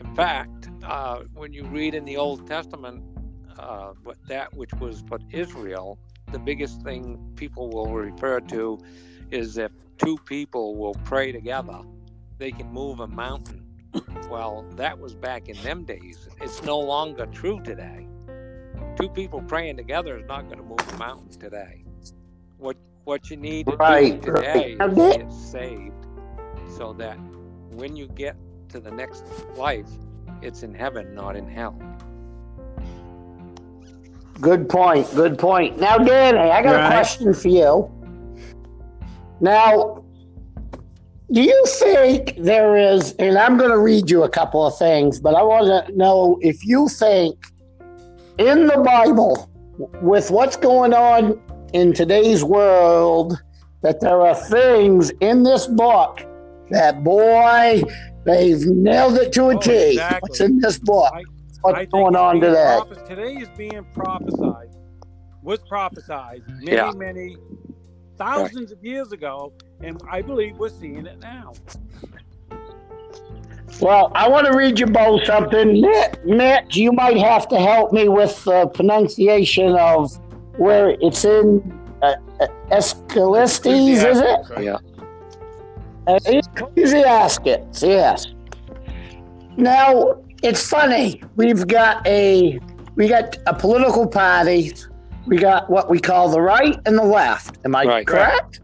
in 0.00 0.14
fact, 0.14 0.68
uh, 0.84 1.22
when 1.34 1.52
you 1.52 1.64
read 1.64 1.94
in 1.94 2.04
the 2.04 2.16
Old 2.16 2.46
Testament, 2.46 3.02
uh, 3.58 3.92
that 4.28 4.54
which 4.54 4.72
was 4.74 5.02
but 5.02 5.22
Israel, 5.30 5.98
the 6.30 6.38
biggest 6.38 6.82
thing 6.82 7.32
people 7.36 7.70
will 7.70 7.92
refer 7.92 8.40
to 8.40 8.78
is 9.30 9.58
if 9.58 9.72
two 9.98 10.16
people 10.18 10.76
will 10.76 10.94
pray 11.04 11.32
together, 11.32 11.80
they 12.38 12.52
can 12.52 12.70
move 12.72 13.00
a 13.00 13.06
mountain. 13.06 13.64
Well, 14.30 14.66
that 14.76 14.98
was 14.98 15.14
back 15.14 15.48
in 15.48 15.56
them 15.62 15.84
days. 15.84 16.28
It's 16.40 16.62
no 16.62 16.78
longer 16.78 17.26
true 17.26 17.60
today. 17.62 18.06
Two 18.96 19.08
people 19.08 19.40
praying 19.42 19.76
together 19.76 20.18
is 20.18 20.26
not 20.28 20.44
going 20.44 20.58
to 20.58 20.64
move 20.64 20.80
a 20.92 20.98
mountain 20.98 21.30
today. 21.38 21.84
What 22.58 22.76
what 23.08 23.30
you 23.30 23.38
need 23.38 23.66
to 23.66 23.74
Right, 23.76 24.20
do 24.20 24.32
today 24.32 24.76
right. 24.78 24.90
is 24.90 25.16
get 25.16 25.32
saved, 25.32 26.06
so 26.76 26.92
that 26.98 27.16
when 27.70 27.96
you 27.96 28.06
get 28.06 28.36
to 28.68 28.80
the 28.80 28.90
next 28.90 29.24
life, 29.56 29.88
it's 30.42 30.62
in 30.62 30.74
heaven, 30.74 31.14
not 31.14 31.34
in 31.34 31.48
hell. 31.48 31.74
Good 34.42 34.68
point. 34.68 35.12
Good 35.14 35.38
point. 35.38 35.80
Now, 35.80 35.96
Danny, 35.96 36.38
I 36.38 36.62
got 36.62 36.74
Right. 36.74 36.84
a 36.84 36.88
question 36.90 37.32
for 37.32 37.48
you. 37.48 37.90
Now, 39.40 40.04
do 41.32 41.42
you 41.42 41.64
think 41.66 42.36
there 42.36 42.76
is, 42.76 43.14
and 43.18 43.38
I'm 43.38 43.56
going 43.56 43.70
to 43.70 43.78
read 43.78 44.10
you 44.10 44.24
a 44.24 44.28
couple 44.28 44.66
of 44.66 44.76
things, 44.76 45.18
but 45.18 45.34
I 45.34 45.42
want 45.42 45.66
to 45.86 45.96
know 45.96 46.38
if 46.42 46.62
you 46.62 46.88
think 46.88 47.36
in 48.36 48.66
the 48.66 48.78
Bible, 48.78 49.48
with 50.02 50.30
what's 50.30 50.56
going 50.56 50.92
on 50.92 51.40
in 51.72 51.92
today's 51.92 52.42
world, 52.44 53.40
that 53.82 54.00
there 54.00 54.20
are 54.20 54.34
things 54.34 55.10
in 55.20 55.42
this 55.42 55.66
book 55.66 56.24
that, 56.70 57.02
boy, 57.04 57.82
they've 58.24 58.64
nailed 58.66 59.14
it 59.16 59.32
to 59.32 59.44
a 59.50 59.56
Oh, 59.56 59.58
T. 59.58 59.90
exactly. 59.92 60.18
What's 60.22 60.40
in 60.40 60.58
this 60.58 60.78
book? 60.78 61.10
I- 61.14 61.22
What's 61.62 61.78
I 61.78 61.84
going 61.86 62.14
on 62.14 62.40
today? 62.40 62.76
prophes- 62.78 63.08
today 63.08 63.32
is 63.34 63.48
being 63.56 63.84
prophesied, 63.92 64.68
was 65.42 65.58
prophesied 65.68 66.42
many, 66.60 66.72
Yeah. 66.76 66.92
many 66.96 67.36
thousands 68.16 68.70
of 68.70 68.82
years 68.84 69.10
ago, 69.12 69.52
and 69.82 70.00
I 70.10 70.22
believe 70.22 70.56
we're 70.56 70.68
seeing 70.68 71.04
it 71.06 71.18
now. 71.20 71.52
Well, 73.80 74.10
I 74.14 74.28
want 74.28 74.46
to 74.46 74.56
read 74.56 74.78
you 74.78 74.86
both 74.86 75.24
something. 75.24 75.80
Mitch, 75.80 76.14
Mitch, 76.24 76.76
you 76.76 76.92
might 76.92 77.16
have 77.16 77.48
to 77.48 77.58
help 77.58 77.92
me 77.92 78.08
with 78.08 78.42
the 78.44 78.66
pronunciation 78.68 79.74
of 79.76 80.10
where 80.58 80.96
it's 81.00 81.24
in 81.24 81.62
uh, 82.02 82.14
uh, 82.40 82.46
Ecclesiastes, 82.70 83.66
is 83.66 84.20
it? 84.20 84.40
Yeah. 84.60 84.76
Uh, 86.06 86.18
Ecclesiastes, 86.26 87.82
yes. 87.82 88.26
Now, 89.56 90.16
it's 90.42 90.68
funny. 90.68 91.22
We've 91.36 91.66
got 91.66 92.06
a 92.06 92.58
we 92.96 93.08
got 93.08 93.36
a 93.46 93.54
political 93.54 94.06
party. 94.06 94.72
We 95.26 95.36
got 95.36 95.68
what 95.68 95.90
we 95.90 95.98
call 96.00 96.30
the 96.30 96.40
right 96.40 96.78
and 96.86 96.96
the 96.96 97.04
left. 97.04 97.58
Am 97.64 97.74
I 97.74 97.84
Right. 97.84 98.06
correct? 98.06 98.60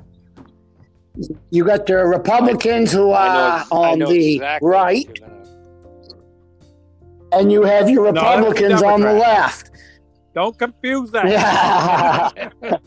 You 1.51 1.65
got 1.65 1.87
the 1.87 1.97
Republicans 2.05 2.91
who 2.93 3.11
are 3.11 3.65
know, 3.71 3.77
on 3.77 3.99
the 4.01 4.35
exactly 4.37 4.69
right, 4.69 5.19
and 7.33 7.53
you 7.53 7.63
have 7.63 7.89
your 7.89 8.11
No, 8.13 8.21
Republicans 8.21 8.83
on 8.83 9.01
the 9.01 9.13
left. 9.13 9.71
Don't 10.35 10.59
confuse 10.59 11.11
that. 11.12 11.29
Yeah. 11.29 12.31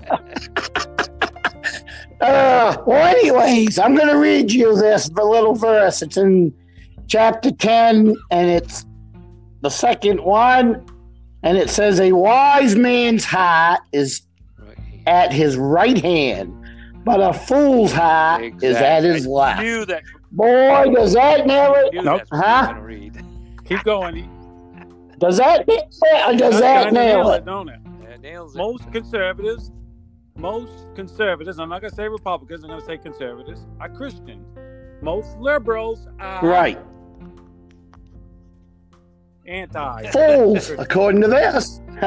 uh, 2.22 2.78
well, 2.86 3.06
anyways, 3.16 3.80
I'm 3.80 3.96
going 3.96 4.08
to 4.10 4.18
read 4.18 4.52
you 4.52 4.76
this 4.76 5.10
little 5.12 5.56
verse. 5.56 6.02
It's 6.02 6.18
in 6.18 6.54
chapter 7.08 7.52
10, 7.52 8.16
and 8.32 8.50
it's 8.50 8.86
the 9.62 9.70
second 9.70 10.22
one. 10.22 10.86
And 11.44 11.58
it 11.58 11.70
says, 11.70 12.00
A 12.00 12.12
wise 12.12 12.76
man's 12.76 13.24
heart 13.24 13.80
is 13.94 14.22
at 15.06 15.32
his 15.32 15.56
right 15.56 15.98
hand, 15.98 16.54
but 17.06 17.22
a 17.22 17.32
fool's 17.32 17.94
heart 17.94 18.44
is 18.62 18.76
at 18.76 19.04
Exactly. 19.04 19.10
his 19.14 19.26
I 19.26 19.30
left. 19.30 19.62
Knew 19.62 19.86
that. 19.86 20.04
Boy, 20.32 20.92
does 20.94 21.14
that 21.14 21.48
nail 21.48 21.74
I 21.76 21.80
it? 21.86 21.94
knew 21.94 22.02
Nope. 22.02 22.22
that's 22.30 22.32
what 22.32 22.38
you 22.40 22.44
Huh? 22.44 22.66
gonna 22.74 22.82
read. 22.84 23.24
Keep 23.66 23.84
going. 23.84 24.30
Does 25.20 25.38
that 25.38 25.62
uh, 25.62 25.64
nail 25.66 26.32
does 26.32 26.40
Does 26.40 26.60
that 26.62 26.86
kinda 26.86 27.00
nail 27.00 27.32
it? 27.32 27.46
don't 27.46 27.70
it? 27.70 27.80
That 28.08 28.22
nails 28.22 28.56
it. 28.56 28.60
Most 28.60 28.92
conservatives, 28.92 29.72
most 30.36 30.88
conservatives, 30.96 31.60
I'm 31.60 31.70
not 31.70 31.82
going 31.82 31.90
to 31.90 31.96
say 31.96 32.08
Republicans, 32.08 32.64
I'm 32.64 32.70
going 32.70 32.82
to 32.82 32.86
say 32.86 32.98
conservatives, 32.98 33.66
are 33.80 33.90
Christian. 33.90 34.46
Most 35.02 35.38
liberals 35.38 36.08
are 36.20 36.46
Right. 36.48 36.80
anti. 39.48 40.12
fools, 40.12 40.70
according 40.72 41.22
to 41.22 41.28
this. 41.28 41.80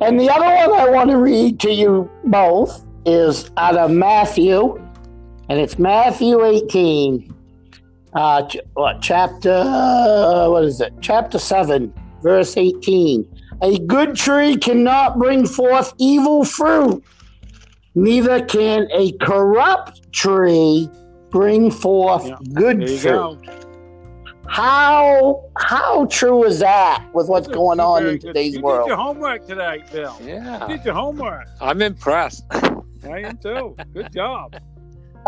and 0.00 0.18
the 0.18 0.30
other 0.30 0.44
one 0.46 0.80
I 0.80 0.88
want 0.88 1.10
to 1.10 1.18
read 1.18 1.60
to 1.60 1.70
you 1.72 2.10
both 2.24 2.84
is 3.04 3.50
out 3.56 3.76
of 3.76 3.90
Matthew, 3.90 4.76
and 5.48 5.58
it's 5.60 5.78
Matthew 5.78 6.42
18, 6.44 7.33
uh, 8.14 8.46
ch- 8.46 8.58
what, 8.74 9.00
chapter, 9.02 9.50
uh, 9.66 10.48
what 10.48 10.64
is 10.64 10.80
it? 10.80 10.92
Chapter 11.00 11.38
7, 11.38 11.92
verse 12.22 12.56
18. 12.56 13.26
A 13.62 13.78
good 13.80 14.14
tree 14.16 14.56
cannot 14.56 15.18
bring 15.18 15.46
forth 15.46 15.94
evil 15.98 16.44
fruit, 16.44 17.02
neither 17.94 18.44
can 18.44 18.88
a 18.92 19.12
corrupt 19.20 20.12
tree 20.12 20.88
bring 21.30 21.70
forth 21.70 22.26
Yeah. 22.26 22.36
good 22.52 22.88
fruit. 22.88 23.02
go. 23.02 23.38
How 24.46 25.42
how 25.58 26.04
true 26.06 26.44
is 26.44 26.58
that 26.58 27.02
with 27.14 27.28
what's 27.28 27.46
Good, 27.46 27.54
going 27.54 27.80
on 27.80 28.06
in 28.06 28.12
good. 28.18 28.20
today's 28.20 28.54
you 28.54 28.60
world? 28.60 28.82
did 28.84 28.88
your 28.88 28.96
homework 28.98 29.46
today, 29.46 29.82
Bill. 29.90 30.16
You 30.20 30.34
Yeah. 30.34 30.66
did 30.68 30.84
your 30.84 30.94
homework. 30.94 31.46
I'm 31.60 31.80
impressed. 31.80 32.44
I 32.52 33.20
am 33.20 33.38
too. 33.38 33.74
Good 33.94 34.12
job. 34.12 34.54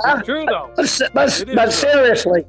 Huh? 0.01 0.17
It's 0.19 0.27
true 0.27 0.45
though. 0.47 0.71
But, 0.77 1.01
but, 1.15 1.45
but 1.55 1.63
true. 1.65 1.71
seriously, 1.73 2.45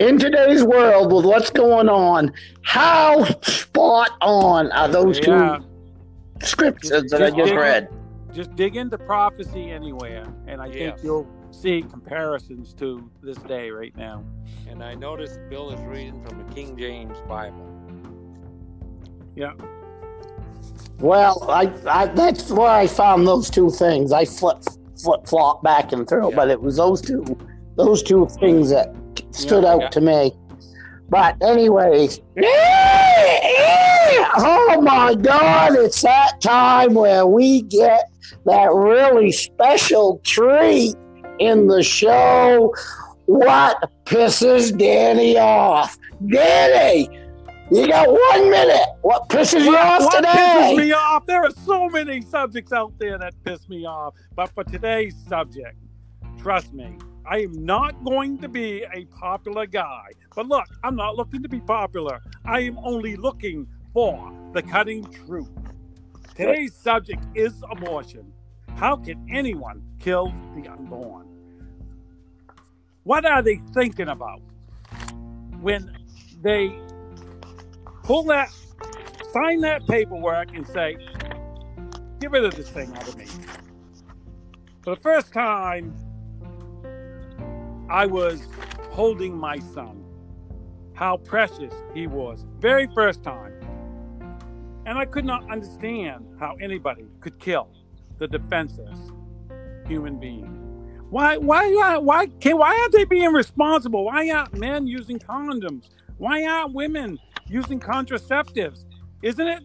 in 0.00 0.18
today's 0.18 0.64
world 0.64 1.12
with 1.12 1.26
what's 1.26 1.50
going 1.50 1.88
on, 1.88 2.32
how 2.62 3.22
spot 3.42 4.10
on 4.22 4.72
are 4.72 4.88
those 4.88 5.18
Yeah. 5.18 5.58
two 5.58 6.46
scriptures 6.46 6.90
Just- 6.90 7.10
that 7.10 7.22
I 7.22 7.26
just 7.26 7.36
just 7.36 7.50
dig 7.50 7.58
read? 7.58 7.88
Just 8.32 8.56
dig 8.56 8.76
into 8.76 8.96
prophecy 8.96 9.70
anywhere, 9.70 10.24
and 10.46 10.60
I 10.60 10.70
think 10.70 10.96
you'll 11.02 11.26
see 11.50 11.82
comparisons 11.82 12.72
to 12.74 13.10
this 13.22 13.36
day 13.38 13.70
right 13.70 13.94
now. 13.96 14.24
And 14.68 14.82
I 14.82 14.94
noticed 14.94 15.38
Bill 15.50 15.70
is 15.70 15.80
reading 15.82 16.24
from 16.24 16.38
the 16.38 16.54
King 16.54 16.76
James 16.76 17.18
Bible. 17.28 17.66
Yeah. 19.34 19.52
Well, 21.00 21.44
I, 21.50 21.72
I 21.86 22.06
that's 22.06 22.50
where 22.50 22.70
I 22.70 22.86
found 22.86 23.26
those 23.26 23.50
two 23.50 23.70
things. 23.70 24.12
I 24.12 24.24
flip 24.24 24.58
flip 25.02 25.26
flop 25.26 25.62
back 25.62 25.92
and 25.92 26.08
through, 26.08 26.30
Yeah. 26.30 26.36
but 26.36 26.50
it 26.50 26.62
was 26.62 26.76
those 26.76 27.00
two 27.00 27.24
those 27.76 28.02
two 28.02 28.28
things 28.38 28.70
that 28.70 28.94
stood 29.32 29.64
Yeah, 29.64 29.70
out 29.72 29.80
yeah. 29.82 29.88
to 29.90 30.00
me. 30.00 30.32
But 31.08 31.36
anyways, 31.42 32.20
oh 34.36 34.80
my 34.82 35.14
God, 35.14 35.74
it's 35.76 36.02
that 36.02 36.40
time 36.40 36.94
where 36.94 37.26
we 37.26 37.62
get 37.62 38.08
that 38.46 38.72
really 38.72 39.32
special 39.32 40.20
treat 40.24 40.94
in 41.38 41.66
the 41.66 41.82
show. 41.82 42.72
What 43.26 43.90
pisses 44.04 44.76
Danny 44.76 45.36
off? 45.38 45.96
Danny, 46.28 47.08
you 47.70 47.88
got 47.88 48.08
one 48.10 48.50
minute. 48.50 48.86
What 49.02 49.28
pisses 49.28 49.64
you 49.64 49.76
off 49.76 50.00
what 50.02 50.16
today? 50.16 50.28
pisses 50.28 50.76
me 50.76 50.92
off? 50.92 51.26
There 51.26 51.42
are 51.44 51.50
so 51.64 51.88
many 51.88 52.20
subjects 52.22 52.72
out 52.72 52.92
there 52.98 53.18
that 53.18 53.34
piss 53.44 53.68
me 53.68 53.86
off. 53.86 54.14
But 54.34 54.52
for 54.54 54.64
today's 54.64 55.14
subject, 55.28 55.76
trust 56.38 56.72
me, 56.72 56.96
I 57.30 57.42
am 57.42 57.64
not 57.64 58.04
going 58.04 58.38
to 58.38 58.48
be 58.48 58.84
a 58.92 59.04
popular 59.04 59.64
guy. 59.64 60.08
But 60.34 60.48
look, 60.48 60.66
I'm 60.82 60.96
not 60.96 61.14
looking 61.14 61.44
to 61.44 61.48
be 61.48 61.60
popular. 61.60 62.18
I 62.44 62.62
am 62.62 62.76
only 62.82 63.14
looking 63.14 63.68
for 63.94 64.32
the 64.52 64.60
cutting 64.60 65.04
truth. 65.04 65.48
Today's 66.34 66.74
subject 66.74 67.24
is 67.36 67.62
abortion. 67.70 68.32
How 68.74 68.96
can 68.96 69.24
anyone 69.30 69.80
kill 70.00 70.34
the 70.56 70.68
unborn? 70.68 71.28
What 73.04 73.24
are 73.24 73.42
they 73.42 73.60
thinking 73.74 74.08
about 74.08 74.42
when 75.60 75.96
they 76.42 76.74
pull 78.02 78.24
that, 78.24 78.50
sign 79.32 79.60
that 79.60 79.86
paperwork 79.86 80.52
and 80.52 80.66
say, 80.66 80.96
get 82.18 82.32
rid 82.32 82.44
of 82.44 82.56
this 82.56 82.68
thing 82.70 82.92
out 82.96 83.06
of 83.06 83.16
me? 83.16 83.26
For 84.82 84.96
the 84.96 85.00
first 85.00 85.32
time, 85.32 85.94
I 87.90 88.06
was 88.06 88.46
holding 88.90 89.36
my 89.36 89.58
son, 89.58 90.04
how 90.94 91.16
precious 91.16 91.74
he 91.92 92.06
was. 92.06 92.46
Very 92.60 92.88
first 92.94 93.24
time. 93.24 93.52
And 94.86 94.96
I 94.96 95.04
could 95.04 95.24
not 95.24 95.50
understand 95.50 96.24
how 96.38 96.54
anybody 96.60 97.06
could 97.18 97.40
kill 97.40 97.68
the 98.18 98.28
defenseless 98.28 98.96
human 99.88 100.20
being. 100.20 100.56
Why, 101.10 101.36
why, 101.36 101.96
why, 101.98 102.28
can, 102.38 102.58
why 102.58 102.78
aren't 102.80 102.92
they 102.92 103.04
being 103.04 103.32
responsible? 103.32 104.04
Why 104.04 104.30
aren't 104.30 104.56
men 104.56 104.86
using 104.86 105.18
condoms? 105.18 105.88
Why 106.16 106.44
aren't 106.44 106.72
women 106.72 107.18
using 107.48 107.80
contraceptives? 107.80 108.84
Isn't 109.20 109.48
it, 109.48 109.64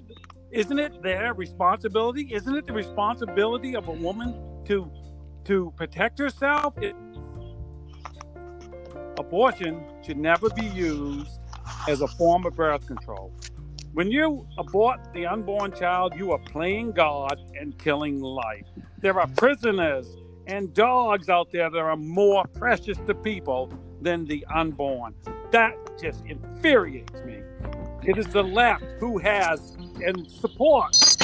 isn't 0.50 0.80
it 0.80 1.04
their 1.04 1.36
responsibility? 1.36 2.34
Isn't 2.34 2.56
it 2.56 2.66
the 2.66 2.74
responsibility 2.74 3.76
of 3.76 3.88
a 3.88 3.92
woman 3.92 4.34
to, 4.66 4.92
to 5.44 5.72
protect 5.78 6.18
herself? 6.18 6.74
It, 6.82 6.96
abortion 9.28 9.84
should 10.06 10.18
never 10.18 10.50
be 10.52 10.66
used 10.68 11.40
as 11.90 12.02
a 12.02 12.08
form 12.08 12.46
of 12.46 12.56
birth 12.56 12.86
control. 12.86 13.34
When 13.94 14.12
you 14.12 14.48
abort 14.58 15.00
the 15.14 15.26
unborn 15.26 15.72
child, 15.72 16.14
you 16.16 16.32
are 16.32 16.38
playing 16.38 16.92
God 16.92 17.40
and 17.60 17.78
killing 17.80 18.20
life. 18.20 18.68
There 19.00 19.20
are 19.20 19.28
prisoners 19.36 20.06
and 20.48 20.74
dogs 20.74 21.28
out 21.30 21.52
there 21.52 21.72
that 21.72 21.80
are 21.80 21.96
more 21.96 22.46
precious 22.54 22.98
to 23.08 23.16
people 23.16 23.74
than 24.02 24.26
the 24.26 24.46
unborn. 24.54 25.16
That 25.52 25.76
just 26.00 26.24
infuriates 26.26 27.24
me. 27.24 27.40
It 28.04 28.20
is 28.20 28.28
the 28.28 28.44
left 28.44 28.86
who 29.00 29.18
has 29.18 29.76
and 30.06 30.30
supports. 30.30 31.18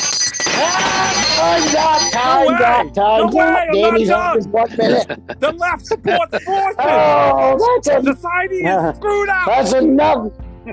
Time, 0.61 1.73
got 1.73 2.11
time, 2.13 2.45
No 2.45 2.57
got 2.59 2.93
time. 2.93 3.19
No 3.21 3.27
not 3.31 3.67
Danny's 3.73 4.09
done. 4.09 4.37
on 4.37 4.51
one 4.51 4.77
minute. 4.77 5.39
The 5.39 5.51
left 5.53 5.85
supports 5.85 6.33
abortion. 6.41 6.75
Oh, 6.79 7.79
that's 7.83 7.87
a 7.87 8.13
Society 8.13 8.59
Yeah. 8.63 8.89
is 8.91 8.95
screwed 8.97 9.29
up. 9.29 9.45
that's 9.47 9.73
enough. 9.73 10.31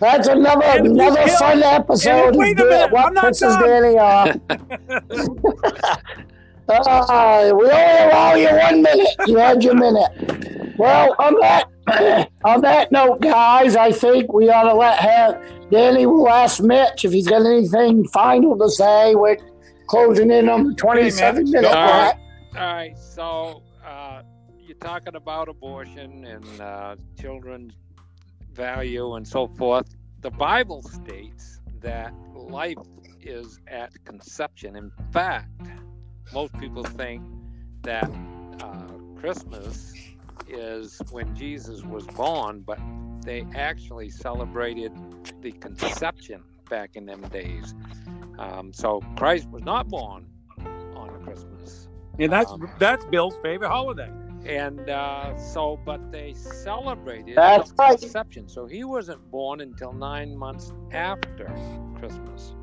That's 0.00 0.28
another 0.28 0.64
And 0.64 0.86
another 0.88 1.24
kill- 1.24 1.38
fun 1.38 1.62
episode. 1.62 2.36
wait 2.36 2.60
a 2.60 2.64
minute, 2.64 2.92
what 2.92 3.06
I'm 3.06 3.14
not 3.14 3.24
pisses 3.32 3.40
done. 3.40 3.62
Danny 3.62 3.98
off. 3.98 4.36
Ah, 6.72 7.50
we 7.52 7.64
only 7.64 7.72
allow 7.72 8.34
you 8.34 8.48
one 8.48 8.82
minute. 8.82 9.08
You 9.26 9.36
had 9.38 9.64
your 9.64 9.74
minute. 9.74 10.74
Well, 10.78 11.16
on 11.18 11.34
that 11.40 11.68
on 12.44 12.60
that 12.60 12.92
note, 12.92 13.20
guys, 13.22 13.74
I 13.74 13.90
think 13.90 14.32
we 14.32 14.50
ought 14.50 14.62
to 14.70 14.74
let 14.74 14.98
have 15.00 15.42
Danny 15.70 16.06
will 16.06 16.28
ask 16.28 16.60
Mitch 16.62 17.04
if 17.04 17.12
he's 17.12 17.28
got 17.28 17.46
anything 17.46 18.06
final 18.08 18.58
to 18.58 18.68
say. 18.68 19.14
We're 19.14 19.38
closing 19.86 20.30
in 20.30 20.48
on 20.48 20.68
the 20.68 20.74
twenty-seven 20.74 21.44
Mitch, 21.44 21.52
minute 21.52 21.68
go 21.68 21.72
for 21.72 21.76
mark. 21.76 22.16
All 22.56 22.74
right, 22.74 22.98
so 22.98 23.62
uh, 23.86 24.22
you're 24.58 24.76
talking 24.78 25.14
about 25.14 25.48
abortion 25.48 26.24
and 26.24 26.60
uh, 26.60 26.96
children's 27.20 27.74
value 28.52 29.14
and 29.14 29.26
so 29.26 29.46
forth. 29.46 29.86
The 30.20 30.30
Bible 30.30 30.82
states 30.82 31.60
that 31.80 32.12
life 32.34 32.76
is 33.20 33.60
at 33.68 33.92
conception. 34.04 34.76
In 34.76 34.90
fact, 35.12 35.48
most 36.32 36.58
people 36.58 36.82
think 36.82 37.22
that 37.82 38.10
uh, 38.60 38.88
Christmas 39.18 39.92
is 40.48 41.00
when 41.10 41.34
Jesus 41.34 41.82
was 41.84 42.06
born, 42.06 42.60
but 42.60 42.78
they 43.24 43.46
actually 43.54 44.10
celebrated 44.10 44.92
the 45.42 45.52
conception 45.52 46.42
back 46.68 46.96
in 46.96 47.06
them 47.06 47.22
days. 47.28 47.74
Um, 48.38 48.72
so 48.72 49.00
Christ 49.16 49.48
was 49.50 49.62
not 49.64 49.88
born 49.88 50.26
on 50.94 51.10
Christmas. 51.24 51.88
And 52.18 52.32
that's 52.32 52.52
Um, 52.52 52.70
that's 52.78 53.04
Bill's 53.06 53.36
favorite 53.42 53.68
holiday. 53.68 54.10
And 54.44 54.88
uh, 54.88 55.36
so, 55.36 55.78
but 55.84 56.10
they 56.10 56.32
celebrated 56.34 57.36
That's 57.36 57.70
the 57.72 57.76
right. 57.78 57.98
conception. 58.00 58.48
So 58.48 58.66
he 58.66 58.84
wasn't 58.84 59.30
born 59.30 59.60
until 59.60 59.92
nine 59.92 60.36
months 60.36 60.72
after 60.92 61.46
Christmas. 61.98 62.54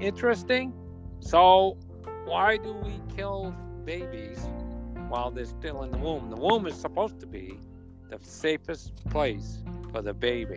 Interesting. 0.00 0.74
So, 1.20 1.78
why 2.24 2.56
do 2.58 2.72
we 2.74 3.00
kill 3.14 3.54
babies 3.84 4.50
while 5.08 5.30
they're 5.30 5.44
still 5.44 5.82
in 5.82 5.90
the 5.90 5.98
womb? 5.98 6.30
The 6.30 6.36
womb 6.36 6.66
is 6.66 6.74
supposed 6.74 7.20
to 7.20 7.26
be 7.26 7.58
the 8.10 8.18
safest 8.22 9.04
place 9.10 9.62
for 9.92 10.02
the 10.02 10.14
baby 10.14 10.56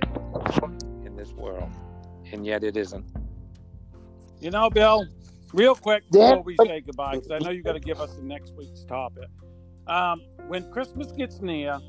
in 1.06 1.16
this 1.16 1.32
world, 1.34 1.70
and 2.32 2.46
yet 2.46 2.64
it 2.64 2.78
isn't. 2.78 3.06
You 4.40 4.52
know, 4.52 4.70
Bill, 4.70 5.06
real 5.54 5.76
quick 5.76 6.04
before 6.12 6.42
we 6.42 6.56
say 6.64 6.82
goodbye, 6.82 7.16
because 7.16 7.32
I 7.32 7.40
know 7.40 7.52
you 7.52 7.64
got 7.64 7.74
to 7.74 7.80
give 7.80 8.00
us 8.00 8.16
the 8.16 8.24
next 8.24 8.54
week's 8.56 8.84
topic. 8.84 9.30
Um, 9.88 10.22
when 10.48 10.72
Christmas 10.72 11.12
gets 11.12 11.42
near, 11.42 11.80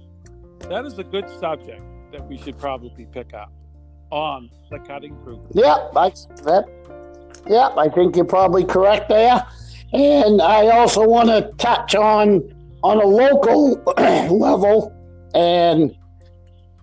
that 0.69 0.85
is 0.85 0.99
a 0.99 1.05
good 1.05 1.29
subject 1.39 1.83
that 2.13 2.27
we 2.27 2.37
should 2.39 2.59
probably 2.59 3.07
pick 3.13 3.35
up 3.35 3.53
on 4.11 4.51
the 4.71 4.79
cutting 4.79 5.17
crew. 5.23 5.41
Yep, 5.55 5.93
I, 5.97 6.11
that, 6.45 6.65
yep, 7.47 7.73
I 7.77 7.89
think 7.89 8.17
you're 8.17 8.25
probably 8.25 8.65
correct 8.65 9.09
there. 9.09 9.47
And 9.93 10.41
I 10.41 10.69
also 10.69 11.07
want 11.07 11.29
to 11.29 11.53
touch 11.59 11.95
on 11.95 12.43
on 12.83 12.99
a 12.99 13.07
local 13.07 13.83
level 13.97 14.93
and 15.35 15.95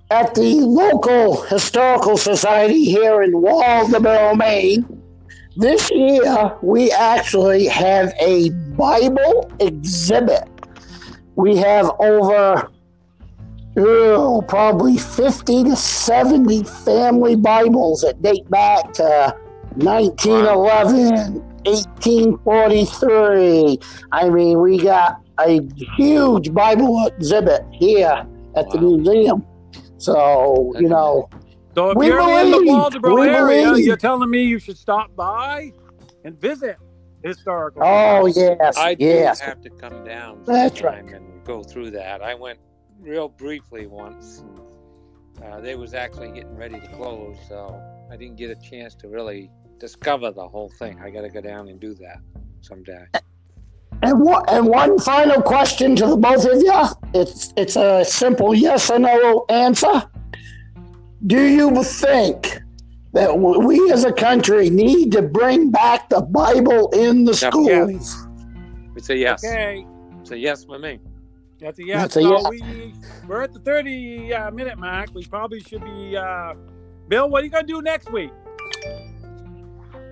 at 0.10 0.34
the 0.36 0.56
local 0.62 1.42
historical 1.44 2.18
society 2.18 2.86
here 2.86 3.22
in 3.24 3.34
Waldoboro, 3.34 4.38
Maine. 4.38 4.86
This 5.58 5.90
year, 5.92 6.56
we 6.62 6.92
actually 6.92 7.66
have 7.66 8.14
a 8.20 8.50
Bible 8.78 9.52
exhibit. 9.60 10.48
We 11.36 11.58
have 11.58 11.92
over 12.00 12.70
oh, 13.78 14.44
probably 14.48 14.98
50 14.98 15.64
to 15.66 15.76
70 15.76 16.64
family 16.64 17.36
Bibles 17.36 18.02
that 18.02 18.22
date 18.22 18.50
back 18.50 18.94
to 18.94 19.36
1911, 19.76 21.44
1843. 21.68 23.80
I 24.12 24.30
mean, 24.30 24.60
we 24.62 24.78
got 24.80 25.22
a 25.40 25.62
huge 25.98 26.54
Bible 26.54 27.06
exhibit 27.08 27.62
here 27.72 28.26
at 28.56 28.70
the 28.72 28.80
museum. 28.80 29.46
So, 29.98 30.74
you 30.80 30.90
know, 30.90 31.30
So 31.76 31.92
if 31.92 31.98
We 31.98 32.08
you're 32.08 32.20
in 32.20 32.52
the 32.52 32.58
believe, 32.58 32.70
Waldoboro 32.72 33.28
area, 33.28 33.66
believe. 33.68 33.86
you're 33.86 33.98
telling 33.98 34.30
me 34.30 34.44
you 34.44 34.60
should 34.60 34.78
stop 34.78 35.16
by 35.16 35.72
and 36.24 36.40
visit 36.40 36.78
historical. 37.24 37.82
oh, 37.84 38.28
yes, 38.28 38.78
I 38.78 38.94
do 38.94 39.06
yes. 39.06 39.40
have 39.40 39.62
to 39.62 39.70
come 39.70 40.04
down 40.04 40.44
That's 40.46 40.80
sometime 40.80 41.08
and 41.10 41.44
go 41.46 41.64
through 41.64 41.92
that. 41.92 42.22
I 42.22 42.34
went 42.36 42.60
real 43.00 43.30
briefly 43.30 43.88
once. 43.88 44.44
And, 45.42 45.54
uh, 45.54 45.62
they 45.62 45.76
was 45.76 45.94
actually 45.94 46.32
getting 46.32 46.56
ready 46.56 46.80
to 46.80 46.88
close, 46.90 47.38
so 47.48 47.80
I 48.12 48.18
didn't 48.18 48.38
get 48.38 48.50
a 48.50 48.56
chance 48.56 48.96
to 48.96 49.08
really 49.08 49.52
discover 49.80 50.32
the 50.32 50.48
whole 50.48 50.70
thing. 50.70 51.00
I 51.00 51.10
got 51.10 51.22
to 51.22 51.30
go 51.30 51.42
down 51.42 51.68
and 51.68 51.80
do 51.80 51.94
that 51.96 52.20
someday. 52.62 53.06
And 54.04 54.22
what? 54.22 54.52
And 54.52 54.68
one 54.68 55.00
final 55.00 55.42
question 55.42 55.96
to 55.96 56.08
the 56.08 56.18
both 56.18 56.46
of 56.46 56.62
you. 56.62 56.84
It's 57.20 57.54
it's 57.58 57.76
a 57.76 58.06
simple 58.06 58.54
yes 58.54 58.90
or 58.90 59.00
no 59.00 59.46
answer. 59.50 60.04
Do 61.26 61.44
you 61.44 61.84
think 61.84 62.60
that 63.14 63.40
we 63.40 63.92
as 63.92 64.04
a 64.04 64.12
country 64.14 64.70
need 64.70 65.12
to 65.12 65.24
bring 65.24 65.72
back 65.72 66.10
the 66.10 66.22
Bible 66.22 66.90
in 66.92 67.26
the 67.26 67.32
Yep. 67.32 67.52
schools. 67.52 68.28
It's 68.96 69.10
a 69.10 69.18
yes. 69.18 69.44
Okay. 69.44 69.86
It's 70.22 70.32
a 70.32 70.38
yes 70.38 70.64
for 70.66 70.78
me. 70.78 71.00
That's 71.60 71.80
a 71.80 71.84
yes. 71.84 72.02
That's 72.02 72.18
a 72.18 72.22
so 72.22 72.32
yes. 72.38 72.50
we 72.50 72.94
we're 73.28 73.42
at 73.42 73.54
the 73.54 73.60
thirty 73.60 74.34
uh, 74.34 74.52
minute 74.52 74.78
mark. 74.78 75.10
We 75.16 75.26
probably 75.26 75.62
should 75.62 75.84
be. 75.84 76.16
Uh, 76.16 76.54
Bill, 77.08 77.30
what 77.30 77.42
are 77.42 77.46
you 77.46 77.52
gonna 77.52 77.66
do 77.66 77.82
next 77.82 78.12
week? 78.12 78.32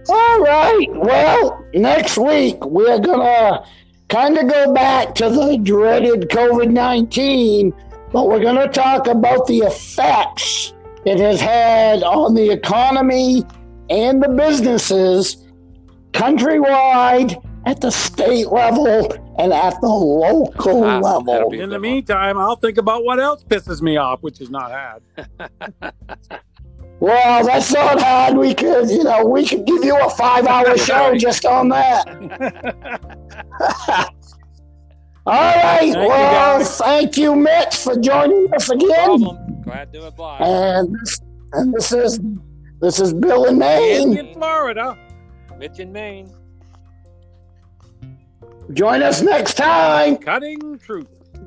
All 0.10 0.40
right. 0.42 0.88
Well, 0.94 1.66
next 1.74 2.18
week 2.18 2.64
we're 2.66 3.00
gonna 3.00 3.66
kind 4.10 4.38
of 4.38 4.48
go 4.50 4.74
back 4.74 5.16
to 5.16 5.30
the 5.30 5.58
dreaded 5.58 6.30
COVID 6.30 6.72
nineteen, 6.72 7.74
but 8.12 8.28
we're 8.28 8.42
gonna 8.44 8.68
talk 8.68 9.08
about 9.08 9.48
the 9.48 9.60
effects 9.60 10.74
it 11.06 11.20
has 11.20 11.40
had 11.42 12.04
on 12.04 12.34
the 12.36 12.50
economy 12.52 13.44
and 13.90 14.22
the 14.22 14.30
businesses 14.30 15.38
countrywide, 16.12 17.42
at 17.66 17.82
the 17.82 17.92
state 17.92 18.48
level, 18.48 19.12
and 19.40 19.52
at 19.52 19.80
the 19.82 19.88
local 19.88 20.84
Ah, 20.84 21.00
level. 21.00 21.52
In 21.52 21.70
the 21.70 21.80
meantime, 21.80 22.38
I'll 22.38 22.56
think 22.56 22.78
about 22.78 23.04
what 23.04 23.20
else 23.20 23.44
pisses 23.44 23.82
me 23.82 23.98
off, 23.98 24.22
which 24.22 24.40
is 24.40 24.50
not 24.52 24.72
hard. 24.72 25.02
Well, 27.00 27.46
that's 27.46 27.74
not 27.74 28.02
hard. 28.02 28.38
We 28.38 28.54
could, 28.54 28.90
you 28.90 29.04
know, 29.04 29.26
we 29.26 29.46
could 29.46 29.66
give 29.66 29.84
you 29.84 29.98
a 29.98 30.10
five-hour 30.10 30.78
show 30.90 31.16
just 31.16 31.46
on 31.46 31.70
that. 31.70 32.08
All 35.28 35.34
right. 35.34 35.80
Thank 35.92 35.96
well, 35.96 36.60
guys. 36.60 36.78
thank 36.78 37.18
you, 37.18 37.36
Mitch, 37.36 37.76
for 37.78 37.96
joining 37.98 38.54
us 38.54 38.70
again. 38.70 38.90
Problem. 38.90 39.62
Glad 39.64 39.92
to 39.94 40.08
oblige. 40.08 40.42
And 40.42 40.94
this, 40.96 41.20
and 41.54 41.74
this 41.74 41.92
is 41.92 42.20
this 42.80 43.00
is 43.00 43.14
Bill 43.14 43.46
in 43.46 43.58
Maine. 43.58 44.18
in 44.18 44.34
Florida. 44.34 44.98
Mitch 45.58 45.80
in 45.80 45.92
Maine. 45.92 46.32
Join 48.74 49.02
us 49.02 49.22
next 49.22 49.56
time. 49.56 50.18
Cutting 50.18 50.78
truth. 50.80 51.08
All 51.36 51.42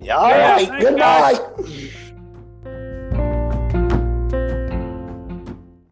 Yeah, 0.00 0.52
right. 0.52 0.80
Goodbye. 0.80 1.38